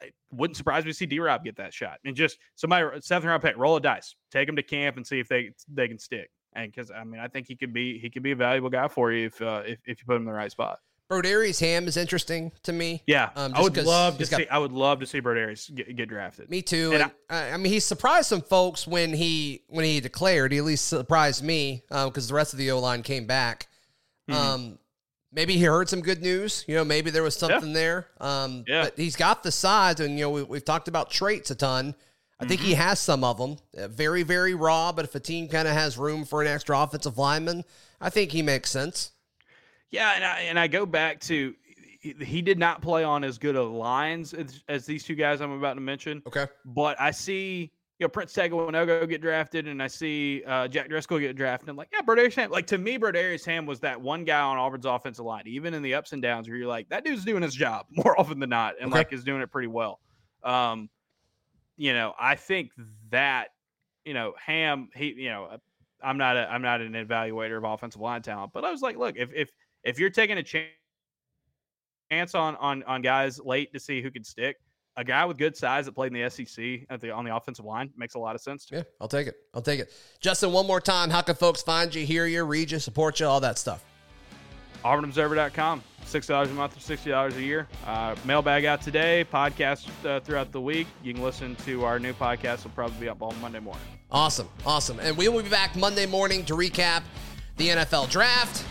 it 0.00 0.14
wouldn't 0.32 0.56
surprise 0.56 0.84
me 0.84 0.90
to 0.90 0.96
see 0.96 1.06
D 1.06 1.18
Rob 1.18 1.44
get 1.44 1.56
that 1.56 1.72
shot. 1.72 1.98
And 2.04 2.14
just 2.14 2.38
somebody 2.54 2.86
seventh 3.00 3.28
round 3.28 3.42
pick, 3.42 3.56
roll 3.56 3.76
a 3.76 3.80
dice, 3.80 4.14
take 4.30 4.48
him 4.48 4.56
to 4.56 4.62
camp 4.62 4.96
and 4.96 5.06
see 5.06 5.20
if 5.20 5.28
they 5.28 5.50
they 5.68 5.88
can 5.88 5.98
stick. 5.98 6.30
And 6.54 6.70
because 6.70 6.90
I 6.90 7.04
mean, 7.04 7.20
I 7.20 7.28
think 7.28 7.46
he 7.48 7.56
could 7.56 7.72
be 7.72 7.98
he 7.98 8.10
could 8.10 8.22
be 8.22 8.32
a 8.32 8.36
valuable 8.36 8.70
guy 8.70 8.88
for 8.88 9.12
you 9.12 9.26
if 9.26 9.40
uh, 9.42 9.62
if, 9.66 9.78
if 9.84 9.98
you 10.00 10.04
put 10.06 10.16
him 10.16 10.22
in 10.22 10.26
the 10.26 10.32
right 10.32 10.50
spot. 10.50 10.78
Brodarious 11.10 11.60
Hamm 11.60 11.86
is 11.86 11.98
interesting 11.98 12.50
to 12.62 12.72
me. 12.72 13.02
Yeah, 13.06 13.28
um, 13.36 13.52
I 13.54 13.60
would 13.60 13.76
love 13.76 14.16
to 14.18 14.26
got, 14.26 14.38
see. 14.38 14.48
I 14.48 14.56
would 14.56 14.72
love 14.72 15.00
to 15.00 15.06
see 15.06 15.20
Brodarious 15.20 15.72
get, 15.74 15.94
get 15.94 16.08
drafted. 16.08 16.48
Me 16.48 16.62
too. 16.62 16.92
And, 16.94 17.02
and 17.02 17.12
I, 17.28 17.50
I, 17.52 17.56
mean, 17.58 17.72
he 17.72 17.78
surprised 17.78 18.28
some 18.28 18.40
folks 18.40 18.86
when 18.86 19.12
he 19.12 19.62
when 19.68 19.84
he 19.84 20.00
declared. 20.00 20.52
He 20.52 20.58
at 20.58 20.64
least 20.64 20.88
surprised 20.88 21.44
me 21.44 21.82
because 21.88 22.24
um, 22.24 22.28
the 22.28 22.34
rest 22.34 22.54
of 22.54 22.58
the 22.58 22.70
O 22.70 22.80
line 22.80 23.02
came 23.02 23.26
back. 23.26 23.68
Mm-hmm. 24.30 24.40
Um, 24.40 24.78
maybe 25.34 25.56
he 25.56 25.64
heard 25.64 25.88
some 25.88 26.00
good 26.00 26.22
news. 26.22 26.64
You 26.66 26.76
know, 26.76 26.84
maybe 26.84 27.10
there 27.10 27.22
was 27.22 27.36
something 27.36 27.70
yeah. 27.70 27.74
there. 27.74 28.06
Um, 28.20 28.64
yeah. 28.66 28.84
But 28.84 28.94
he's 28.96 29.16
got 29.16 29.42
the 29.42 29.52
size, 29.52 30.00
and 30.00 30.18
you 30.18 30.24
know, 30.24 30.44
we, 30.44 30.56
have 30.56 30.64
talked 30.64 30.88
about 30.88 31.10
traits 31.10 31.50
a 31.50 31.54
ton. 31.54 31.94
I 32.38 32.44
mm-hmm. 32.44 32.48
think 32.48 32.60
he 32.60 32.72
mm-hmm. 32.72 32.82
has 32.82 33.00
some 33.00 33.24
of 33.24 33.38
them. 33.38 33.56
Uh, 33.76 33.88
very, 33.88 34.22
very 34.22 34.54
raw. 34.54 34.92
But 34.92 35.04
if 35.04 35.14
a 35.14 35.20
team 35.20 35.48
kind 35.48 35.68
of 35.68 35.74
has 35.74 35.98
room 35.98 36.24
for 36.24 36.42
an 36.42 36.48
extra 36.48 36.78
offensive 36.78 37.18
lineman, 37.18 37.64
I 38.00 38.10
think 38.10 38.32
he 38.32 38.42
makes 38.42 38.70
sense. 38.70 39.12
Yeah, 39.90 40.12
and 40.14 40.24
I 40.24 40.40
and 40.40 40.58
I 40.58 40.66
go 40.66 40.86
back 40.86 41.20
to 41.22 41.54
he 42.00 42.42
did 42.42 42.58
not 42.58 42.82
play 42.82 43.02
on 43.02 43.24
as 43.24 43.38
good 43.38 43.56
of 43.56 43.70
lines 43.70 44.34
as, 44.34 44.62
as 44.68 44.84
these 44.84 45.04
two 45.04 45.14
guys 45.14 45.40
I'm 45.40 45.52
about 45.52 45.74
to 45.74 45.80
mention. 45.80 46.22
Okay, 46.26 46.46
but 46.64 47.00
I 47.00 47.12
see 47.12 47.70
you 47.98 48.04
know, 48.04 48.08
Prince 48.08 48.32
Tega 48.32 48.56
Wanogho 48.56 49.08
get 49.08 49.20
drafted, 49.20 49.68
and 49.68 49.80
I 49.80 49.86
see 49.86 50.42
uh, 50.46 50.66
Jack 50.66 50.88
Driscoll 50.88 51.20
get 51.20 51.36
drafted. 51.36 51.68
I'm 51.68 51.76
like, 51.76 51.90
yeah, 51.92 52.00
Brodarious 52.00 52.34
Hamm. 52.34 52.50
Like 52.50 52.66
to 52.68 52.78
me, 52.78 52.98
Brodarious 52.98 53.44
Hamm 53.44 53.66
was 53.66 53.78
that 53.80 54.00
one 54.00 54.24
guy 54.24 54.40
on 54.40 54.58
Auburn's 54.58 54.84
offensive 54.84 55.24
line, 55.24 55.44
even 55.46 55.74
in 55.74 55.82
the 55.82 55.94
ups 55.94 56.12
and 56.12 56.20
downs, 56.20 56.48
where 56.48 56.56
you're 56.56 56.66
like, 56.66 56.88
that 56.88 57.04
dude's 57.04 57.24
doing 57.24 57.42
his 57.42 57.54
job 57.54 57.86
more 57.90 58.18
often 58.18 58.40
than 58.40 58.50
not, 58.50 58.74
and 58.80 58.90
okay. 58.90 58.98
like 58.98 59.12
is 59.12 59.22
doing 59.22 59.42
it 59.42 59.50
pretty 59.50 59.68
well. 59.68 60.00
Um, 60.42 60.90
you 61.76 61.94
know, 61.94 62.14
I 62.18 62.34
think 62.34 62.72
that 63.10 63.48
you 64.04 64.14
know 64.14 64.34
Hamm, 64.44 64.88
he, 64.96 65.14
you 65.16 65.30
know, 65.30 65.56
I'm 66.02 66.18
not 66.18 66.36
a, 66.36 66.50
I'm 66.50 66.62
not 66.62 66.80
an 66.80 66.94
evaluator 66.94 67.56
of 67.56 67.64
offensive 67.64 68.00
line 68.00 68.22
talent, 68.22 68.52
but 68.52 68.64
I 68.64 68.72
was 68.72 68.82
like, 68.82 68.96
look, 68.96 69.16
if 69.16 69.32
if 69.32 69.50
if 69.84 70.00
you're 70.00 70.10
taking 70.10 70.38
a 70.38 70.42
chance 70.42 70.74
on 72.34 72.56
on 72.56 72.82
on 72.82 73.02
guys 73.02 73.38
late 73.38 73.72
to 73.72 73.78
see 73.78 74.02
who 74.02 74.10
can 74.10 74.24
stick 74.24 74.56
a 74.96 75.04
guy 75.04 75.24
with 75.24 75.38
good 75.38 75.56
size 75.56 75.86
that 75.86 75.92
played 75.92 76.14
in 76.14 76.22
the 76.22 76.30
SEC 76.30 76.86
at 76.90 77.00
the 77.00 77.10
on 77.10 77.24
the 77.24 77.34
offensive 77.34 77.64
line 77.64 77.90
makes 77.96 78.14
a 78.14 78.18
lot 78.18 78.34
of 78.34 78.40
sense. 78.40 78.68
yeah, 78.70 78.82
I'll 79.00 79.08
take 79.08 79.26
it. 79.26 79.36
I'll 79.52 79.62
take 79.62 79.80
it. 79.80 79.92
Justin, 80.20 80.52
one 80.52 80.66
more 80.66 80.80
time, 80.80 81.10
how 81.10 81.22
can 81.22 81.34
folks 81.34 81.62
find 81.62 81.94
you, 81.94 82.04
hear 82.06 82.26
you, 82.26 82.44
read 82.44 82.70
you, 82.70 82.78
support 82.78 83.20
you, 83.20 83.26
all 83.26 83.40
that 83.40 83.58
stuff? 83.58 83.84
AuburnObserver.com. 84.84 85.82
Six 86.04 86.26
dollars 86.26 86.50
a 86.50 86.54
month 86.54 86.76
or 86.76 86.80
sixty 86.80 87.10
dollars 87.10 87.36
a 87.36 87.42
year. 87.42 87.66
Uh, 87.86 88.14
mailbag 88.26 88.66
out 88.66 88.82
today. 88.82 89.24
Podcast 89.32 89.88
uh, 90.04 90.20
throughout 90.20 90.52
the 90.52 90.60
week. 90.60 90.86
You 91.02 91.14
can 91.14 91.22
listen 91.22 91.56
to 91.64 91.84
our 91.84 91.98
new 91.98 92.12
podcast. 92.12 92.64
Will 92.64 92.72
probably 92.72 93.00
be 93.00 93.08
up 93.08 93.22
on 93.22 93.38
Monday 93.40 93.60
morning. 93.60 93.82
Awesome, 94.10 94.48
awesome. 94.66 95.00
And 95.00 95.16
we 95.16 95.28
will 95.28 95.42
be 95.42 95.48
back 95.48 95.74
Monday 95.76 96.04
morning 96.04 96.44
to 96.44 96.54
recap 96.54 97.02
the 97.56 97.68
NFL 97.68 98.10
draft. 98.10 98.64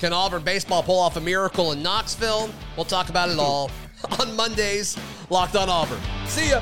Can 0.00 0.14
Auburn 0.14 0.42
baseball 0.42 0.82
pull 0.82 0.98
off 0.98 1.16
a 1.16 1.20
miracle 1.20 1.72
in 1.72 1.82
Knoxville? 1.82 2.50
We'll 2.76 2.86
talk 2.86 3.10
about 3.10 3.28
it 3.28 3.38
all 3.38 3.70
on 4.20 4.34
Mondays, 4.36 4.96
Locked 5.30 5.56
on 5.56 5.68
Auburn. 5.68 6.00
See 6.26 6.50
ya. 6.50 6.60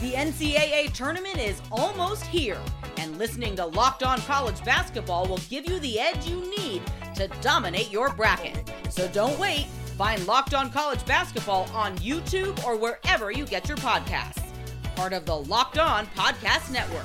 The 0.00 0.12
NCAA 0.16 0.92
tournament 0.92 1.38
is 1.38 1.60
almost 1.70 2.24
here, 2.24 2.58
and 2.96 3.16
listening 3.18 3.54
to 3.56 3.66
Locked 3.66 4.02
On 4.02 4.18
College 4.22 4.64
Basketball 4.64 5.26
will 5.26 5.38
give 5.48 5.68
you 5.68 5.78
the 5.78 6.00
edge 6.00 6.26
you 6.26 6.40
need 6.58 6.82
to 7.14 7.28
dominate 7.40 7.90
your 7.90 8.12
bracket. 8.14 8.72
So 8.88 9.06
don't 9.08 9.38
wait. 9.38 9.66
Find 9.96 10.26
Locked 10.26 10.54
On 10.54 10.72
College 10.72 11.04
Basketball 11.04 11.68
on 11.74 11.96
YouTube 11.98 12.64
or 12.64 12.76
wherever 12.76 13.30
you 13.30 13.44
get 13.44 13.68
your 13.68 13.76
podcasts. 13.76 14.42
Part 14.96 15.12
of 15.12 15.26
the 15.26 15.36
Locked 15.36 15.78
On 15.78 16.06
Podcast 16.06 16.72
Network. 16.72 17.04